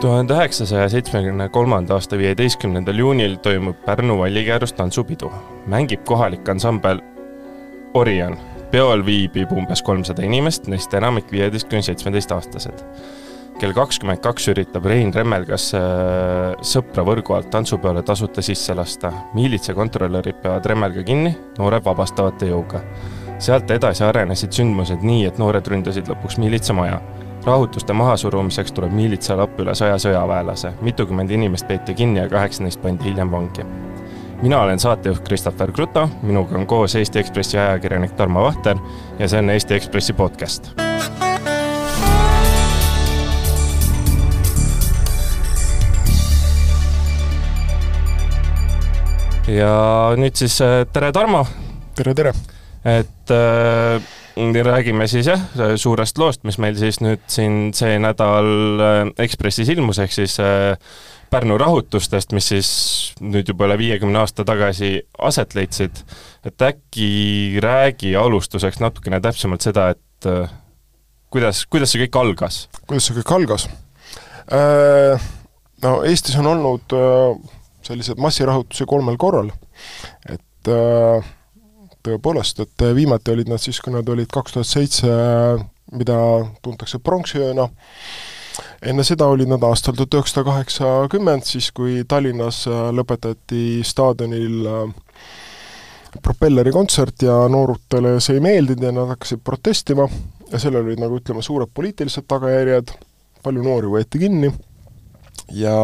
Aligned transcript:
tuhande 0.00 0.34
üheksasaja 0.34 0.88
seitsmekümne 0.88 1.48
kolmanda 1.48 1.94
aasta 1.94 2.18
viieteistkümnendal 2.18 2.98
juunil 2.98 3.36
toimub 3.36 3.76
Pärnu 3.84 4.18
Vallikäärus 4.18 4.72
tantsupidu. 4.72 5.32
mängib 5.66 6.04
kohalik 6.04 6.48
ansambel 6.48 7.00
Orion. 7.94 8.36
peol 8.70 9.06
viibib 9.06 9.52
umbes 9.52 9.82
kolmsada 9.82 10.22
inimest, 10.22 10.66
neist 10.66 10.94
enamik 10.94 11.32
viieteist 11.32 11.68
kuni 11.68 11.82
seitsmeteistaastased. 11.82 12.84
kell 13.58 13.72
kakskümmend 13.72 14.20
kaks 14.20 14.48
üritab 14.48 14.84
Rein 14.84 15.14
Remmelgas 15.14 15.74
äh, 15.74 15.80
sõpra 16.60 17.04
võrgu 17.04 17.34
alt 17.34 17.50
tantsupeole 17.50 18.02
tasuta 18.02 18.42
sisse 18.42 18.74
lasta. 18.74 19.12
miilitsa 19.34 19.74
kontrolörid 19.74 20.42
peavad 20.42 20.66
Remmelga 20.66 21.02
kinni, 21.02 21.36
noored 21.58 21.84
vabastavad 21.84 22.36
ta 22.38 22.46
jõuga. 22.46 22.80
sealt 23.38 23.70
edasi 23.70 24.04
arenesid 24.04 24.52
sündmused 24.52 25.00
nii, 25.02 25.24
et 25.24 25.38
noored 25.38 25.66
ründasid 25.66 26.08
lõpuks 26.08 26.38
miilitsa 26.38 26.72
maja 26.72 27.00
rahutuste 27.46 27.92
mahasurumiseks 27.92 28.72
tuleb 28.72 28.92
miilitsale 28.92 29.44
appi 29.46 29.62
üle 29.62 29.74
saja 29.78 29.98
sõjaväelase, 30.02 30.72
mitukümmend 30.82 31.30
inimest 31.30 31.68
peeti 31.68 31.94
kinni 31.94 32.18
ja 32.18 32.28
kaheksa 32.30 32.64
neist 32.64 32.82
pandi 32.82 33.06
hiljem 33.06 33.30
vangi. 33.30 33.66
mina 34.42 34.60
olen 34.60 34.78
saatejuht 34.78 35.24
Christopher 35.24 35.72
Kruto, 35.72 36.08
minuga 36.22 36.58
on 36.58 36.66
koos 36.66 36.94
Eesti 36.94 37.18
Ekspressi 37.18 37.58
ajakirjanik 37.58 38.12
Tarmo 38.12 38.42
Vahter 38.42 38.76
ja 39.18 39.28
see 39.28 39.38
on 39.38 39.50
Eesti 39.50 39.74
Ekspressi 39.74 40.12
podcast. 40.12 40.72
ja 49.46 50.12
nüüd 50.16 50.34
siis 50.34 50.60
äh, 50.60 50.82
tere, 50.92 51.12
Tarmo! 51.12 51.46
tere, 51.94 52.14
tere! 52.14 52.32
et 52.84 53.30
äh, 53.30 54.02
räägime 54.36 55.06
siis 55.08 55.26
jah, 55.26 55.40
suurest 55.76 56.18
loost, 56.18 56.44
mis 56.44 56.58
meil 56.60 56.76
siis 56.76 57.00
nüüd 57.00 57.22
siin 57.30 57.72
see 57.76 57.96
nädal 58.02 58.48
äh, 58.80 58.98
Ekspressis 59.24 59.68
ilmus, 59.72 59.98
ehk 60.02 60.12
siis 60.12 60.38
äh, 60.40 60.76
Pärnu 61.30 61.56
rahutustest, 61.58 62.32
mis 62.36 62.48
siis 62.52 62.68
nüüd 63.20 63.48
juba 63.48 63.66
üle 63.66 63.78
viiekümne 63.80 64.20
aasta 64.20 64.44
tagasi 64.46 65.00
aset 65.18 65.56
leidsid. 65.58 66.04
et 66.44 66.62
äkki 66.62 67.58
räägi 67.62 68.14
alustuseks 68.16 68.78
natukene 68.80 69.20
täpsemalt 69.20 69.64
seda, 69.64 69.88
et 69.96 70.28
äh, 70.28 70.52
kuidas, 71.30 71.64
kuidas 71.66 71.92
see 71.92 72.04
kõik 72.04 72.20
algas? 72.20 72.68
kuidas 72.86 73.08
see 73.08 73.16
kõik 73.18 73.34
algas? 73.34 73.68
No 75.82 75.96
Eestis 76.06 76.36
on 76.38 76.46
olnud 76.46 76.92
sellised 77.82 78.20
massirahutusi 78.22 78.86
kolmel 78.86 79.16
korral, 79.18 79.50
et 80.30 80.70
tõepoolest, 82.06 82.62
et 82.64 82.86
viimati 82.96 83.34
olid 83.34 83.50
nad 83.50 83.62
siis, 83.62 83.80
kui 83.82 83.94
nad 83.94 84.08
olid 84.08 84.30
kaks 84.32 84.56
tuhat 84.56 84.70
seitse, 84.70 85.12
mida 85.96 86.18
tuntakse 86.62 86.98
pronksiööna, 87.02 87.68
enne 88.86 89.04
seda 89.06 89.28
olid 89.30 89.50
nad 89.50 89.64
aastal 89.66 89.96
tuhat 89.98 90.14
üheksasada 90.18 90.46
kaheksakümmend, 90.50 91.46
siis 91.46 91.70
kui 91.76 92.00
Tallinnas 92.08 92.64
lõpetati 92.96 93.82
staadionil 93.86 94.70
äh, 94.70 94.86
propelleri 96.22 96.72
kontsert 96.72 97.22
ja 97.22 97.36
noorutele 97.52 98.16
see 98.24 98.38
ei 98.38 98.44
meeldinud 98.44 98.88
ja 98.88 98.94
nad 98.94 99.12
hakkasid 99.12 99.42
protestima 99.44 100.06
ja 100.52 100.60
sellel 100.62 100.86
olid 100.86 101.02
nagu 101.02 101.18
ütleme, 101.20 101.42
suured 101.44 101.70
poliitilised 101.74 102.26
tagajärjed, 102.28 102.92
palju 103.44 103.64
noori 103.64 103.90
võeti 103.90 104.22
kinni 104.22 104.50
ja 105.54 105.76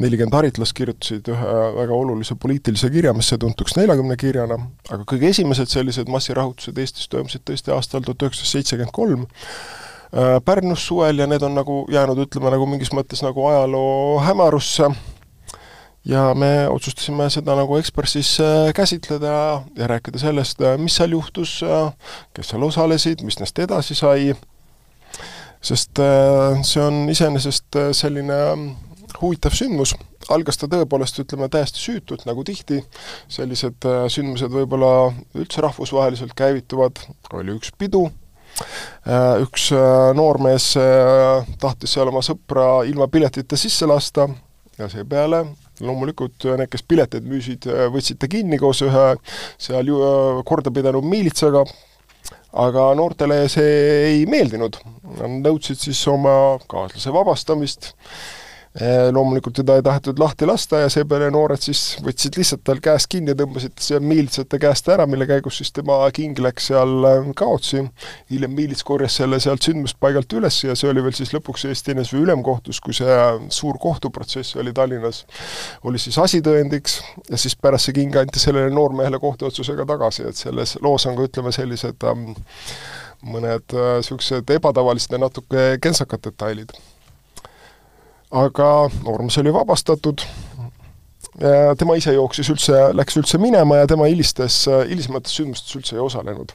nelikümmend 0.00 0.34
haritlast 0.34 0.72
kirjutasid 0.76 1.28
ühe 1.28 1.54
väga 1.76 1.94
olulise 1.94 2.36
poliitilise 2.40 2.88
kirja, 2.92 3.12
mis 3.16 3.28
sai 3.28 3.38
tuntuks 3.42 3.76
neljakümne 3.76 4.16
kirjana, 4.20 4.56
aga 4.88 5.04
kõige 5.08 5.28
esimesed 5.28 5.68
sellised 5.68 6.10
massirahutused 6.12 6.78
Eestis 6.80 7.10
toimusid 7.12 7.44
tõesti 7.48 7.74
aastal 7.74 8.04
tuhat 8.06 8.24
üheksasada 8.24 8.54
seitsekümmend 8.54 8.94
kolm, 8.96 9.26
äh, 10.16 10.38
Pärnus 10.44 10.86
suvel 10.88 11.20
ja 11.20 11.26
need 11.28 11.44
on 11.44 11.58
nagu 11.58 11.82
jäänud, 11.92 12.22
ütleme, 12.24 12.52
nagu 12.54 12.68
mingis 12.70 12.92
mõttes 12.96 13.24
nagu 13.24 13.44
ajaloo 13.50 14.20
hämarusse. 14.24 14.88
Ja 16.08 16.32
me 16.34 16.66
otsustasime 16.66 17.28
seda 17.30 17.54
nagu 17.54 17.76
Ekspressis 17.78 18.32
äh, 18.42 18.72
käsitleda 18.74 19.34
ja 19.76 19.90
rääkida 19.92 20.18
sellest, 20.18 20.64
äh, 20.64 20.78
mis 20.80 20.96
seal 20.98 21.12
juhtus, 21.14 21.60
kes 22.34 22.48
seal 22.50 22.64
osalesid, 22.66 23.22
mis 23.22 23.38
neist 23.38 23.60
edasi 23.62 23.94
sai, 23.94 24.32
sest 25.62 26.00
see 26.66 26.82
on 26.82 27.04
iseenesest 27.12 27.78
selline 27.94 28.40
huvitav 29.22 29.54
sündmus, 29.56 29.94
algas 30.32 30.58
ta 30.58 30.68
tõepoolest, 30.70 31.20
ütleme, 31.22 31.48
täiesti 31.52 31.80
süütult, 31.82 32.24
nagu 32.28 32.44
tihti, 32.46 32.80
sellised 33.32 33.86
äh, 33.88 34.04
sündmused 34.12 34.52
võib-olla 34.52 35.12
üldse 35.38 35.62
rahvusvaheliselt 35.64 36.34
käivituvad, 36.38 37.02
oli 37.38 37.54
üks 37.56 37.72
pidu, 37.78 38.08
äh, 39.06 39.42
üks 39.44 39.70
äh, 39.76 40.08
noormees 40.18 40.72
tahtis 41.62 41.94
seal 41.94 42.10
oma 42.12 42.24
sõpra 42.26 42.82
ilma 42.88 43.10
piletita 43.12 43.58
sisse 43.60 43.88
lasta. 43.90 44.28
Ja 44.80 44.86
seepeale 44.88 45.42
loomulikult 45.84 46.46
need, 46.56 46.70
kes 46.72 46.82
pileteid 46.88 47.26
müüsid, 47.28 47.66
võtsid 47.92 48.16
ta 48.18 48.28
kinni 48.30 48.56
koos 48.58 48.80
ühe 48.86 49.02
seal 49.60 49.90
ju 49.90 49.98
korda 50.48 50.72
pidanud 50.72 51.04
miilitsaga, 51.04 51.60
aga 52.64 52.86
noortele 52.96 53.42
see 53.52 53.74
ei 54.08 54.22
meeldinud. 54.30 54.78
Nad 55.18 55.36
nõudsid 55.44 55.82
siis 55.84 56.00
oma 56.08 56.56
kaaslase 56.72 57.12
vabastamist 57.12 57.92
loomulikult 59.12 59.54
teda 59.54 59.74
ei 59.76 59.82
tahetud 59.84 60.18
lahti 60.18 60.46
lasta 60.48 60.78
ja 60.80 60.88
seepeale 60.88 61.26
noored 61.30 61.60
siis 61.60 61.98
võtsid 62.00 62.38
lihtsalt 62.40 62.62
tal 62.64 62.78
käest 62.80 63.10
kinni, 63.12 63.34
tõmbasid 63.36 63.82
miilitsate 64.00 64.56
käest 64.62 64.86
ära, 64.88 65.04
mille 65.06 65.26
käigus 65.28 65.58
siis 65.60 65.74
tema 65.76 65.98
king 66.16 66.38
läks 66.40 66.70
seal 66.70 67.04
äh, 67.04 67.26
kaotsi. 67.36 67.82
hiljem 68.30 68.54
miilits 68.56 68.84
korjas 68.88 69.18
selle 69.20 69.40
sealt 69.44 69.68
sündmuspaigalt 69.68 70.32
üles 70.38 70.62
ja 70.64 70.76
see 70.78 70.88
oli 70.88 71.04
veel 71.04 71.12
siis 71.18 71.34
lõpuks 71.36 71.66
Eesti 71.68 71.92
NSV 71.98 72.22
Ülemkohtus, 72.24 72.80
kui 72.80 72.96
see 72.96 73.18
suur 73.52 73.76
kohtuprotsess 73.82 74.56
oli 74.56 74.72
Tallinnas, 74.72 75.26
oli 75.84 76.00
siis 76.00 76.16
asitõendiks 76.18 76.96
ja 77.28 77.36
siis 77.36 77.56
pärast 77.56 77.90
see 77.90 77.98
king 78.00 78.16
anti 78.16 78.40
sellele 78.40 78.72
noormehele 78.72 79.20
kohtuotsusega 79.20 79.84
tagasi, 79.92 80.24
et 80.30 80.40
selles 80.40 80.78
loos 80.80 81.04
on 81.10 81.20
ka 81.20 81.28
ütleme, 81.28 81.52
sellised 81.52 82.08
ähm, 82.08 82.32
mõned 83.22 83.76
niisugused 83.76 84.48
ebatavalised 84.56 85.12
ja 85.12 85.20
natuke 85.20 85.68
kentsakad 85.82 86.24
detailid 86.24 86.72
aga 88.32 88.68
noormees 89.04 89.38
oli 89.42 89.52
vabastatud, 89.54 90.24
tema 91.78 91.96
ise 91.96 92.14
jooksis 92.16 92.50
üldse, 92.52 92.80
läks 92.96 93.16
üldse 93.20 93.40
minema 93.40 93.82
ja 93.82 93.88
tema 93.90 94.08
hilistes, 94.10 94.64
hilisemates 94.88 95.36
sündmustes 95.38 95.78
üldse 95.78 95.96
ei 95.96 96.04
osalenud. 96.04 96.52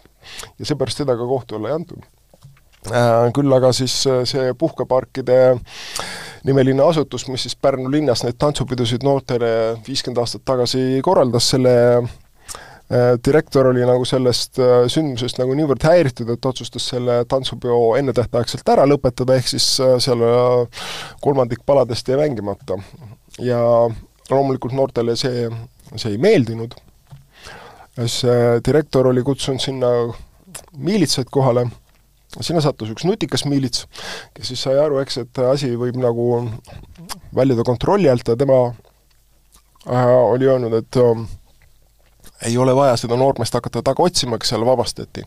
ja 0.60 0.66
seepärast 0.66 1.04
teda 1.04 1.16
ka 1.18 1.28
kohtu 1.28 1.58
alla 1.58 1.72
ei 1.72 1.80
antud. 1.80 2.06
Küll 3.36 3.54
aga 3.54 3.72
siis 3.76 3.94
see 4.04 4.54
puhkeparkide 4.60 5.58
nimeline 6.48 6.84
asutus, 6.86 7.26
mis 7.28 7.44
siis 7.44 7.58
Pärnu 7.60 7.92
linnas 7.92 8.24
neid 8.24 8.38
tantsupidusid 8.40 9.04
noortele 9.04 9.50
viiskümmend 9.88 10.22
aastat 10.22 10.46
tagasi 10.48 11.02
korraldas, 11.04 11.50
selle 11.56 11.74
Äh, 12.04 12.27
direktor 13.26 13.68
oli 13.68 13.84
nagu 13.84 14.06
sellest 14.08 14.62
äh, 14.64 14.86
sündmusest 14.88 15.42
nagu 15.42 15.56
niivõrd 15.58 15.84
häiritud, 15.84 16.30
et 16.32 16.46
otsustas 16.48 16.86
selle 16.94 17.18
tantsupeo 17.28 17.98
ennetähtaegselt 18.00 18.70
ära 18.72 18.86
lõpetada, 18.88 19.36
ehk 19.36 19.50
siis 19.52 19.66
äh, 19.84 19.98
seal 20.04 20.24
kolmandik 21.24 21.66
paladest 21.68 22.08
jäi 22.08 22.20
mängimata. 22.22 22.80
ja 23.44 23.60
loomulikult 24.30 24.74
noortele 24.74 25.16
see, 25.20 25.50
see 25.96 26.14
ei 26.16 26.18
meeldinud, 26.18 26.74
see 28.06 28.40
direktor 28.66 29.12
oli 29.12 29.24
kutsunud 29.24 29.62
sinna 29.62 29.92
miilitsaid 30.78 31.30
kohale, 31.32 31.68
sinna 32.40 32.62
sattus 32.64 32.92
üks 32.94 33.06
nutikas 33.08 33.46
miilits, 33.50 33.86
kes 34.36 34.52
siis 34.52 34.64
sai 34.64 34.78
aru, 34.80 35.00
eks, 35.04 35.20
et 35.24 35.42
asi 35.44 35.74
võib 35.80 36.00
nagu 36.02 36.28
väljuda 37.36 37.66
kontrolli 37.68 38.10
alt 38.12 38.28
ja 38.28 38.38
tema 38.40 38.62
äh, 39.88 40.16
oli 40.32 40.50
öelnud, 40.50 40.80
et 40.82 41.00
äh, 41.04 41.28
ei 42.46 42.58
ole 42.58 42.76
vaja 42.76 42.98
seda 42.98 43.18
noormeest 43.18 43.54
hakata 43.54 43.82
taga 43.84 44.04
otsima, 44.04 44.38
kes 44.38 44.54
seal 44.54 44.66
vabastati. 44.66 45.26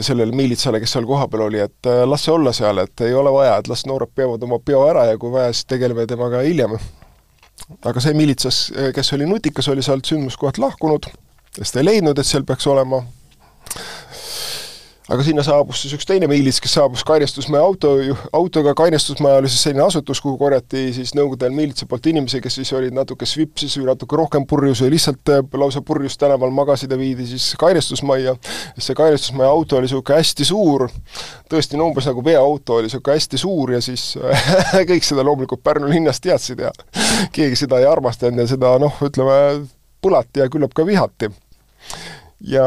sellele 0.00 0.32
miilitsale, 0.36 0.80
kes 0.80 0.92
seal 0.92 1.06
kohapeal 1.08 1.46
oli, 1.46 1.58
et 1.64 1.86
äh, 1.88 2.02
las 2.04 2.24
see 2.24 2.32
olla 2.34 2.52
seal, 2.52 2.78
et 2.78 3.00
ei 3.00 3.14
ole 3.14 3.32
vaja, 3.32 3.56
et 3.56 3.68
las 3.68 3.86
noored 3.88 4.10
peavad 4.14 4.42
oma 4.44 4.58
peo 4.58 4.82
ära 4.90 5.06
ja 5.08 5.18
kui 5.18 5.32
vaja, 5.32 5.52
siis 5.52 5.64
tegeleme 5.64 6.06
temaga 6.06 6.42
hiljem. 6.44 6.76
aga 7.84 8.00
see 8.00 8.14
miilitsas, 8.14 8.58
kes 8.94 9.12
oli 9.16 9.26
nutikas, 9.26 9.68
oli 9.68 9.82
sealt 9.82 10.04
sündmuskohalt 10.04 10.58
lahkunud, 10.58 11.08
sest 11.56 11.76
ei 11.76 11.84
leidnud, 11.84 12.18
et 12.18 12.28
seal 12.28 12.44
peaks 12.44 12.66
olema 12.66 13.00
aga 15.06 15.22
sinna 15.22 15.42
saabus 15.46 15.80
siis 15.84 15.94
üks 15.94 16.06
teine 16.08 16.26
miilits, 16.30 16.58
kes 16.62 16.72
saabus 16.76 17.04
kainestusmaja 17.06 17.62
auto, 17.62 17.92
autoga, 18.34 18.74
kainestusmaja 18.78 19.38
oli 19.40 19.50
siis 19.50 19.62
selline 19.68 19.84
asutus, 19.84 20.20
kuhu 20.22 20.38
korjati 20.40 20.88
siis 20.96 21.14
Nõukogude 21.16 21.46
ajal 21.46 21.54
miilitsa 21.56 21.86
poolt 21.86 22.08
inimesi, 22.10 22.40
kes 22.42 22.58
siis 22.58 22.72
olid 22.76 22.96
natuke 22.96 23.28
svipsis 23.28 23.76
või 23.78 23.86
natuke 23.92 24.18
rohkem 24.18 24.46
purjus 24.50 24.82
või 24.82 24.92
lihtsalt 24.96 25.32
äh, 25.32 25.44
lausa 25.62 25.82
purjus 25.86 26.18
tänaval 26.18 26.50
magasid 26.54 26.90
ja 26.90 26.98
viidi 26.98 27.28
siis 27.30 27.52
kainestusmajja. 27.60 28.34
see 28.78 28.98
kainestusmaja 28.98 29.50
auto 29.50 29.78
oli 29.78 29.86
niisugune 29.86 30.18
hästi 30.18 30.48
suur, 30.48 30.88
tõesti 31.50 31.78
no 31.78 31.88
umbes 31.92 32.10
nagu 32.10 32.24
veoauto 32.24 32.80
oli 32.80 32.90
niisugune 32.90 33.20
hästi 33.20 33.38
suur 33.38 33.76
ja 33.76 33.80
siis 33.84 34.08
kõik 34.90 35.06
seda 35.06 35.24
loomulikult 35.24 35.62
Pärnu 35.62 35.88
linnas 35.90 36.20
teadsid 36.20 36.60
ja 36.66 36.74
keegi 37.32 37.62
seda 37.62 37.78
ei 37.78 37.86
armastanud 37.88 38.42
ja 38.42 38.50
seda 38.50 38.76
noh, 38.82 38.98
ütleme, 39.06 39.66
põlati 40.02 40.42
ja 40.42 40.50
küllap 40.50 40.74
ka 40.74 40.86
vihati 40.86 41.30
ja 42.44 42.66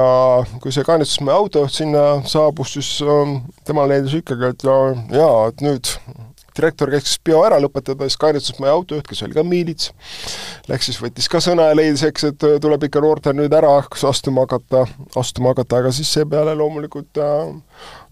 kui 0.61 0.73
see 0.73 0.85
kainestusmehe 0.87 1.35
auto 1.35 1.67
sinna 1.69 2.21
saabus, 2.29 2.73
siis 2.77 2.89
ähm, 3.05 3.39
tema 3.67 3.85
leidis 3.89 4.17
ikkagi, 4.17 4.53
et 4.53 4.65
ja, 4.65 4.79
jaa, 5.13 5.47
et 5.51 5.63
nüüd 5.65 5.91
direktor 6.59 6.91
käis 6.91 7.15
peo 7.23 7.41
ära 7.45 7.59
lõpetada, 7.61 8.07
siis 8.07 8.19
kainetusmaja 8.19 8.73
autojuht, 8.75 9.07
kes 9.07 9.21
oli 9.25 9.37
ka 9.37 9.43
miilits, 9.47 9.91
läks 10.69 10.89
siis, 10.89 10.99
võttis 11.01 11.29
ka 11.31 11.41
sõna 11.43 11.69
ja 11.69 11.77
leidis, 11.77 12.03
eks, 12.07 12.25
et 12.31 12.47
tuleb 12.63 12.87
ikka 12.87 13.03
noortel 13.03 13.37
nüüd 13.37 13.53
ära 13.55 13.71
astuma 14.09 14.47
hakata, 14.47 14.85
astuma 15.19 15.53
hakata, 15.53 15.83
aga 15.83 15.93
siis 15.95 16.11
seepeale 16.17 16.55
loomulikult 16.59 17.21
äh, 17.21 17.53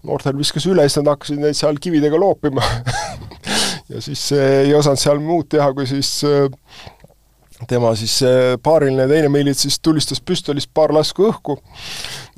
noortel 0.06 0.38
viskas 0.38 0.68
üle, 0.70 0.86
siis 0.86 1.02
nad 1.02 1.12
hakkasid 1.14 1.42
neid 1.42 1.58
seal 1.58 1.80
kividega 1.82 2.20
loopima. 2.20 2.64
Ja 3.88 4.02
siis 4.04 4.20
ei 4.36 4.68
osanud 4.76 5.00
seal 5.00 5.16
muud 5.24 5.46
teha, 5.48 5.70
kui 5.72 5.86
siis 5.88 6.10
äh, 6.28 6.50
tema 7.66 7.94
siis 7.98 8.20
paariline 8.62 9.08
teine 9.10 9.28
miilits 9.32 9.64
siis 9.66 9.80
tulistas 9.82 10.20
püstolist 10.20 10.70
paar 10.74 10.94
lasku 10.94 11.26
õhku, 11.30 11.58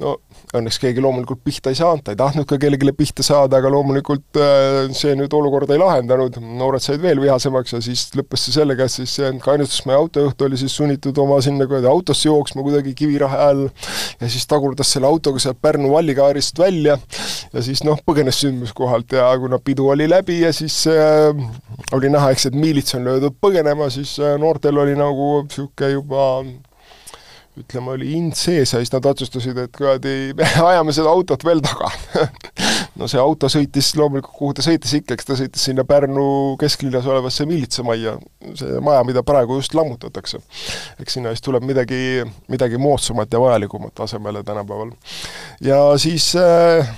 no 0.00 0.16
õnneks 0.56 0.80
keegi 0.82 1.02
loomulikult 1.02 1.42
pihta 1.46 1.70
ei 1.70 1.78
saanud, 1.78 2.02
ta 2.04 2.14
ei 2.14 2.18
tahtnud 2.18 2.46
ka 2.48 2.58
kellelegi 2.58 2.92
pihta 2.96 3.24
saada, 3.26 3.60
aga 3.60 3.70
loomulikult 3.72 4.38
äh, 4.40 4.90
see 4.96 5.14
nüüd 5.18 5.32
olukorda 5.36 5.76
ei 5.76 5.82
lahendanud, 5.82 6.40
noored 6.58 6.82
said 6.82 7.02
veel 7.02 7.20
vihasemaks 7.22 7.76
ja 7.76 7.82
siis 7.84 8.08
lõppes 8.18 8.46
see 8.46 8.56
sellega, 8.56 8.86
et 8.86 8.94
siis 8.94 9.14
kainestusmaja 9.44 10.00
autojuht 10.00 10.46
oli 10.46 10.58
siis 10.60 10.74
sunnitud 10.76 11.18
oma 11.22 11.38
sinna 11.44 11.68
kuradi 11.70 11.90
autosse 11.90 12.28
jooksma 12.28 12.64
kuidagi 12.66 12.94
kivirahe 12.98 13.42
all 13.50 13.66
ja 14.20 14.30
siis 14.30 14.46
tagurdas 14.50 14.90
selle 14.94 15.10
autoga 15.10 15.42
sealt 15.42 15.60
Pärnu 15.62 15.92
vallikaarist 15.92 16.58
välja 16.58 16.96
ja 17.52 17.62
siis 17.64 17.84
noh, 17.86 18.00
põgenes 18.06 18.40
sündmuskohalt 18.42 19.14
ja 19.18 19.28
kuna 19.40 19.60
pidu 19.62 19.90
oli 19.92 20.08
läbi 20.10 20.40
ja 20.42 20.52
siis 20.56 20.82
äh, 20.90 21.30
oli 21.96 22.10
näha, 22.10 22.32
eks, 22.34 22.48
et 22.50 22.58
miilits 22.58 22.96
on 22.98 23.06
löödud 23.06 23.38
põgenema, 23.42 23.90
siis 23.92 24.16
äh, 24.22 24.34
noortel 24.40 24.78
oli 24.82 24.96
nagu 24.98 25.30
niisugune 25.44 25.92
juba 25.94 26.26
ütleme, 27.60 27.94
oli 27.96 28.10
hind 28.14 28.36
sees 28.38 28.74
ja 28.74 28.80
siis 28.80 28.92
nad 28.92 29.06
otsustasid, 29.06 29.58
et 29.58 29.74
kuradi, 29.76 30.32
me 30.38 30.48
ajame 30.70 30.94
seda 30.96 31.12
autot 31.12 31.44
veel 31.46 31.62
taga 31.64 31.90
no 33.00 33.08
see 33.10 33.20
auto 33.20 33.50
sõitis 33.52 33.92
loomulikult, 33.98 34.34
kuhu 34.36 34.56
ta 34.56 34.64
sõitis 34.64 34.94
ikka, 35.00 35.16
eks 35.16 35.28
ta 35.28 35.36
sõitis 35.38 35.66
sinna 35.70 35.84
Pärnu 35.88 36.56
kesklinnas 36.60 37.08
olevasse 37.10 37.46
miilitsamajja, 37.48 38.16
see 38.58 38.80
maja, 38.84 39.04
mida 39.08 39.24
praegu 39.26 39.58
just 39.60 39.74
lammutatakse. 39.76 40.40
eks 41.00 41.18
sinna 41.18 41.34
siis 41.34 41.44
tuleb 41.46 41.66
midagi, 41.66 42.24
midagi 42.52 42.80
moodsamat 42.80 43.32
ja 43.32 43.42
vajalikumat 43.42 44.04
asemele 44.06 44.42
tänapäeval. 44.44 44.92
ja 45.64 45.80
siis 45.98 46.32
äh, 46.36 46.90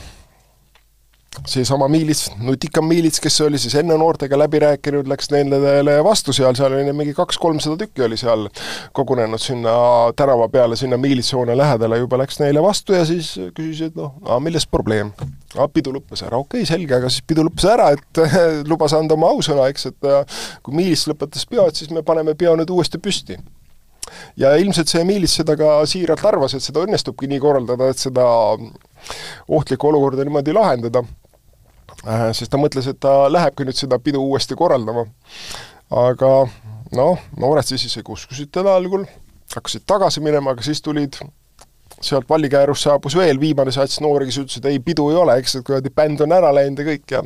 seesama 1.48 1.88
miilits, 1.88 2.26
nutikam 2.44 2.86
miilits, 2.88 3.20
kes 3.22 3.40
oli 3.46 3.58
siis 3.60 3.74
enne 3.80 3.96
noortega 3.98 4.36
läbi 4.38 4.60
rääkinud, 4.62 5.08
läks 5.08 5.30
nendele 5.32 5.96
vastu 6.04 6.34
seal, 6.36 6.54
seal 6.58 6.74
oli 6.76 6.92
mingi 6.96 7.14
kaks-kolmsada 7.16 7.78
tükki 7.80 8.04
oli 8.06 8.18
seal 8.20 8.48
kogunenud 8.96 9.40
sinna 9.42 9.72
tänava 10.16 10.48
peale, 10.52 10.76
sinna 10.76 10.98
miilitshoone 11.00 11.56
lähedale, 11.58 11.98
juba 12.02 12.20
läks 12.20 12.38
neile 12.42 12.62
vastu 12.62 12.96
ja 12.96 13.06
siis 13.08 13.32
küsis, 13.56 13.88
et 13.88 13.96
noh, 13.98 14.14
milles 14.44 14.68
probleem? 14.68 15.12
pidu 15.72 15.92
lõppes 15.92 16.22
ära, 16.24 16.38
okei 16.40 16.62
okay,, 16.62 16.68
selge, 16.68 16.96
aga 16.96 17.08
siis 17.12 17.24
pidu 17.28 17.44
lõppes 17.44 17.66
ära, 17.68 17.90
et 17.96 18.22
lubas 18.70 18.94
anda 18.96 19.16
oma 19.16 19.32
ausõna, 19.32 19.66
eks, 19.72 19.90
et 19.90 20.12
kui 20.64 20.76
miilits 20.76 21.08
lõpetas 21.10 21.48
peo, 21.48 21.66
et 21.68 21.80
siis 21.80 21.92
me 21.92 22.04
paneme 22.06 22.36
peo 22.38 22.54
nüüd 22.56 22.70
uuesti 22.72 23.00
püsti. 23.02 23.36
Ja 24.36 24.54
ilmselt 24.60 24.90
see 24.90 25.04
miilits 25.08 25.36
seda 25.38 25.54
ka 25.56 25.74
siiralt 25.88 26.24
arvas, 26.28 26.56
et 26.56 26.64
seda 26.64 26.82
õnnestubki 26.84 27.28
nii 27.30 27.40
korraldada, 27.40 27.90
et 27.92 28.00
seda 28.00 28.24
ohtlikku 29.48 29.88
olukorda 29.88 30.24
niimoodi 30.26 30.54
lahendada. 30.56 31.04
Äh, 31.04 31.21
sest 32.34 32.50
ta 32.50 32.60
mõtles, 32.60 32.88
et 32.90 32.98
ta 33.00 33.26
lähebki 33.30 33.66
nüüd 33.66 33.78
seda 33.78 33.98
pidu 34.02 34.22
uuesti 34.22 34.58
korraldama. 34.58 35.06
aga 35.92 36.32
noh, 36.96 37.20
noored 37.38 37.68
siis 37.68 37.84
isegi 37.88 38.12
uskusid 38.12 38.50
teda 38.52 38.74
algul, 38.76 39.04
hakkasid 39.54 39.84
tagasi 39.86 40.22
minema, 40.24 40.54
aga 40.54 40.64
siis 40.64 40.82
tulid 40.82 41.18
sealt 42.02 42.26
Vallikäärust 42.28 42.88
saabus 42.88 43.14
veel 43.16 43.38
viimane 43.40 43.72
sats 43.74 44.00
noori, 44.02 44.26
kes 44.26 44.40
ütles, 44.42 44.58
et 44.58 44.68
ei, 44.72 44.80
pidu 44.82 45.10
ei 45.12 45.18
ole, 45.20 45.36
eks, 45.38 45.58
et 45.58 45.66
kuradi 45.66 45.92
bänd 45.94 46.24
on 46.24 46.34
ära 46.34 46.50
läinud 46.54 46.82
ja 46.82 46.88
kõik 46.88 47.14
ja 47.14 47.22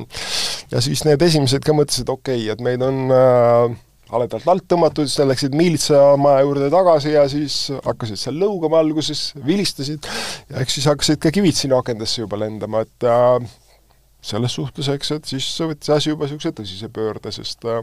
ja 0.72 0.82
siis 0.82 1.04
need 1.06 1.22
esimesed 1.22 1.64
ka 1.64 1.74
mõtlesid, 1.76 2.10
okei 2.10 2.42
okay,, 2.42 2.52
et 2.52 2.62
meid 2.64 2.82
on 2.84 3.12
äh, 3.14 3.76
haledalt 4.10 4.48
alt 4.50 4.66
tõmmatud, 4.70 5.08
siis 5.08 5.20
nad 5.22 5.30
läksid 5.32 5.54
miilitsamaja 5.56 6.42
juurde 6.44 6.70
tagasi 6.74 7.14
ja 7.14 7.26
siis 7.30 7.58
hakkasid 7.86 8.20
seal 8.20 8.40
lõugama 8.42 8.82
alguses, 8.82 9.28
vilistasid 9.46 10.06
ja 10.50 10.62
eks 10.62 10.78
siis 10.78 10.90
hakkasid 10.90 11.22
ka 11.22 11.32
kivid 11.34 11.56
sinna 11.58 11.80
akendesse 11.82 12.24
juba 12.24 12.40
lendama, 12.42 12.84
et 12.86 13.06
äh, 13.06 13.38
selles 14.22 14.56
suhtes, 14.58 14.88
eks, 14.90 15.12
et 15.16 15.30
siis 15.30 15.46
võttis 15.60 15.92
asi 15.94 16.10
juba 16.10 16.26
niisuguse 16.26 16.52
tõsise 16.56 16.88
pöörde, 16.92 17.32
sest 17.34 17.64
äh, 17.68 17.82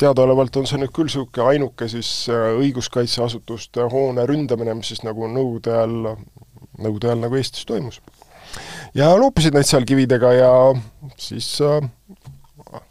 teadaolevalt 0.00 0.56
on 0.56 0.68
see 0.68 0.80
nüüd 0.80 0.92
küll 0.96 1.10
niisugune 1.10 1.48
ainuke 1.52 1.88
siis 1.92 2.10
äh, 2.32 2.50
õiguskaitseasutuste 2.60 3.88
hoone 3.92 4.24
ründamine, 4.28 4.74
mis 4.78 4.92
siis 4.94 5.04
nagu 5.06 5.28
Nõukogude 5.28 5.74
ajal, 5.76 6.16
Nõukogude 6.80 7.10
ajal 7.10 7.24
nagu 7.26 7.40
Eestis 7.40 7.68
toimus. 7.68 8.00
ja 8.94 9.12
loopisid 9.16 9.54
neid 9.54 9.68
seal 9.68 9.86
kividega 9.86 10.32
ja 10.34 10.52
siis 11.20 11.52
äh, 11.64 11.82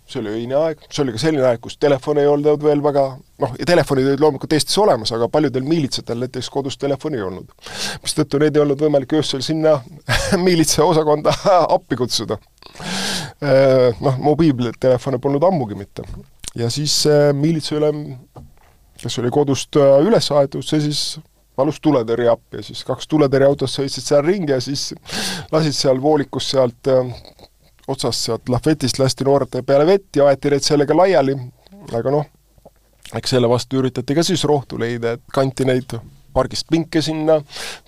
see 0.09 0.21
oli 0.23 0.31
öine 0.41 0.57
aeg, 0.57 0.81
see 0.89 1.03
oli 1.03 1.13
ka 1.13 1.21
selline 1.21 1.45
aeg, 1.45 1.61
kus 1.63 1.77
telefone 1.81 2.23
ei 2.23 2.29
olnud 2.29 2.63
veel 2.63 2.81
väga 2.83 3.03
noh, 3.43 3.53
ja 3.59 3.67
telefonid 3.69 4.09
olid 4.09 4.23
loomulikult 4.23 4.55
Eestis 4.57 4.77
olemas, 4.81 5.11
aga 5.15 5.29
paljudel 5.31 5.65
miilitsatel 5.67 6.23
näiteks 6.23 6.49
kodus 6.53 6.77
telefoni 6.81 7.19
ei 7.19 7.25
olnud. 7.27 7.53
mistõttu 8.03 8.41
neid 8.41 8.57
ei 8.57 8.63
olnud 8.63 8.81
võimalik 8.81 9.13
öösel 9.19 9.43
sinna 9.45 9.77
miilitsaosakonda 10.45 11.33
appi 11.77 11.99
kutsuda. 11.99 12.39
Äh, 13.43 13.95
noh, 14.01 14.19
mobiiltelefone 14.23 15.21
polnud 15.21 15.45
ammugi 15.45 15.77
mitte. 15.79 16.05
ja 16.55 16.69
siis 16.73 17.01
äh, 17.07 17.29
miilitsaülem, 17.33 18.05
kes 18.99 19.19
oli 19.21 19.31
kodust 19.33 19.77
äh, 19.79 19.99
üles 20.05 20.31
aetud, 20.31 20.65
see 20.65 20.81
siis 20.89 21.03
palus 21.59 21.79
tuletõrje 21.83 22.29
appi 22.31 22.61
ja 22.61 22.63
siis 22.63 22.85
kaks 22.87 23.07
tuletõrjeautot 23.11 23.69
sõitsid 23.69 24.05
seal 24.05 24.23
ringi 24.23 24.53
ja 24.55 24.61
siis 24.63 24.93
lasid 25.51 25.75
seal 25.75 25.99
voolikus 26.01 26.53
sealt 26.53 26.87
otsast 27.89 28.27
sealt 28.27 28.49
lahvetist 28.49 28.99
lasti 29.01 29.27
noorte 29.27 29.63
peale 29.65 29.87
vett 29.89 30.19
ja 30.19 30.29
aeti 30.29 30.53
neid 30.53 30.65
sellega 30.65 30.97
laiali, 30.97 31.35
aga 31.95 32.13
noh, 32.13 32.29
eks 33.17 33.35
selle 33.35 33.49
vastu 33.49 33.81
üritati 33.81 34.17
ka 34.17 34.25
siis 34.25 34.45
rohtu 34.47 34.79
leida, 34.81 35.17
et 35.17 35.25
kanti 35.33 35.65
neid 35.67 35.97
pargist 36.33 36.67
pinke 36.69 37.01
sinna 37.01 37.39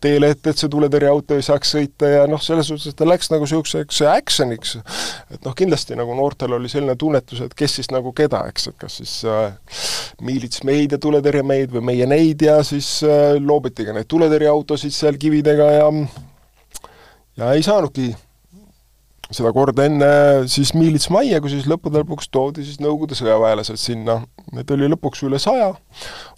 teele 0.01 0.31
ette, 0.33 0.51
et 0.51 0.59
see 0.59 0.69
tuletõrjeauto 0.71 1.37
ei 1.37 1.45
saaks 1.45 1.73
sõita 1.75 2.09
ja 2.09 2.23
noh, 2.29 2.41
selles 2.41 2.71
suhtes, 2.71 2.95
ta 2.97 3.05
läks 3.07 3.29
nagu 3.31 3.45
niisuguseks 3.45 4.01
action'iks, 4.09 4.73
et 5.35 5.45
noh, 5.45 5.55
kindlasti 5.57 5.97
nagu 5.99 6.15
noortel 6.17 6.57
oli 6.57 6.71
selline 6.71 6.97
tunnetus, 6.99 7.43
et 7.45 7.53
kes 7.57 7.77
siis 7.79 7.91
nagu 7.93 8.13
keda, 8.17 8.41
eks, 8.51 8.71
et 8.71 8.79
kas 8.81 8.97
siis 9.01 9.13
äh, 9.29 9.53
miilits 10.25 10.65
meid 10.67 10.97
ja 10.97 11.01
tuletõrje 11.01 11.45
meid 11.45 11.75
või 11.75 11.85
meie 11.91 12.09
neid 12.09 12.41
ja 12.47 12.57
siis 12.67 12.89
äh, 13.05 13.37
loobiti 13.37 13.85
ka 13.87 13.95
neid 13.95 14.09
tuletõrjeautosid 14.11 14.95
seal 14.95 15.21
kividega 15.21 15.71
ja 15.77 15.87
ja 17.37 17.53
ei 17.55 17.63
saanudki 17.63 18.09
seda 19.31 19.51
korda 19.55 19.85
enne 19.87 20.11
siis 20.51 20.73
miilitsmajja, 20.75 21.39
kui 21.43 21.53
siis 21.53 21.67
lõppude 21.69 22.01
lõpuks 22.03 22.29
toodi 22.31 22.65
siis 22.67 22.81
Nõukogude 22.83 23.15
sõjaväelased 23.17 23.79
sinna. 23.79 24.19
Neid 24.55 24.71
oli 24.75 24.89
lõpuks 24.91 25.23
üle 25.27 25.39
saja, 25.41 25.71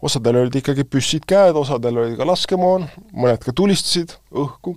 osadel 0.06 0.44
olid 0.44 0.58
ikkagi 0.60 0.86
püssid 0.86 1.26
käed, 1.30 1.58
osadel 1.58 2.04
oli 2.04 2.20
ka 2.20 2.28
laskemoon, 2.30 2.86
mõned 3.12 3.42
ka 3.46 3.56
tulistasid 3.56 4.14
õhku, 4.30 4.76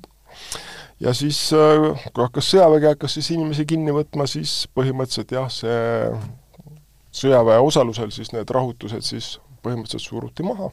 ja 1.02 1.12
siis, 1.16 1.40
äh, 1.52 2.08
kui 2.12 2.24
hakkas 2.24 2.50
sõjavägi, 2.54 2.92
hakkas 2.94 3.18
siis 3.18 3.30
inimesi 3.36 3.68
kinni 3.68 3.94
võtma, 3.94 4.28
siis 4.30 4.62
põhimõtteliselt 4.76 5.36
jah, 5.36 5.50
see 5.52 5.76
sõjaväe 7.16 7.60
osalusel 7.64 8.12
siis 8.12 8.32
need 8.34 8.50
rahutused 8.52 9.04
siis 9.04 9.36
põhimõtteliselt 9.64 10.04
suruti 10.04 10.44
maha 10.46 10.70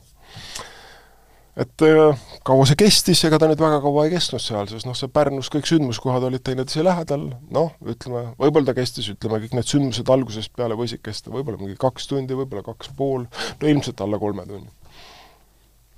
et 1.60 1.86
äh, 1.86 2.22
kaua 2.46 2.66
see 2.66 2.78
kestis, 2.80 3.22
ega 3.28 3.38
ta 3.42 3.48
nüüd 3.50 3.62
väga 3.62 3.80
kaua 3.84 4.08
ei 4.08 4.14
kestnud 4.16 4.42
seal, 4.42 4.68
sest 4.70 4.88
noh, 4.90 4.98
see 4.98 5.12
Pärnus 5.14 5.52
kõik 5.54 5.70
sündmuskohad 5.70 6.26
olid 6.26 6.44
teineteise 6.46 6.86
lähedal, 6.86 7.28
noh, 7.54 7.74
ütleme, 7.86 8.32
võib-olla 8.42 8.72
ta 8.72 8.78
kestis, 8.80 9.12
ütleme, 9.14 9.42
kõik 9.44 9.58
need 9.60 9.70
sündmused 9.70 10.14
algusest 10.14 10.54
peale 10.58 10.78
võisid 10.80 11.04
kesta 11.06 11.34
võib-olla 11.34 11.62
mingi 11.62 11.78
kaks 11.80 12.10
tundi, 12.10 12.38
võib-olla 12.38 12.66
kaks 12.66 12.90
pool, 12.98 13.28
no 13.62 13.70
ilmselt 13.70 14.02
alla 14.02 14.18
kolme 14.22 14.48
tunni. 14.50 14.72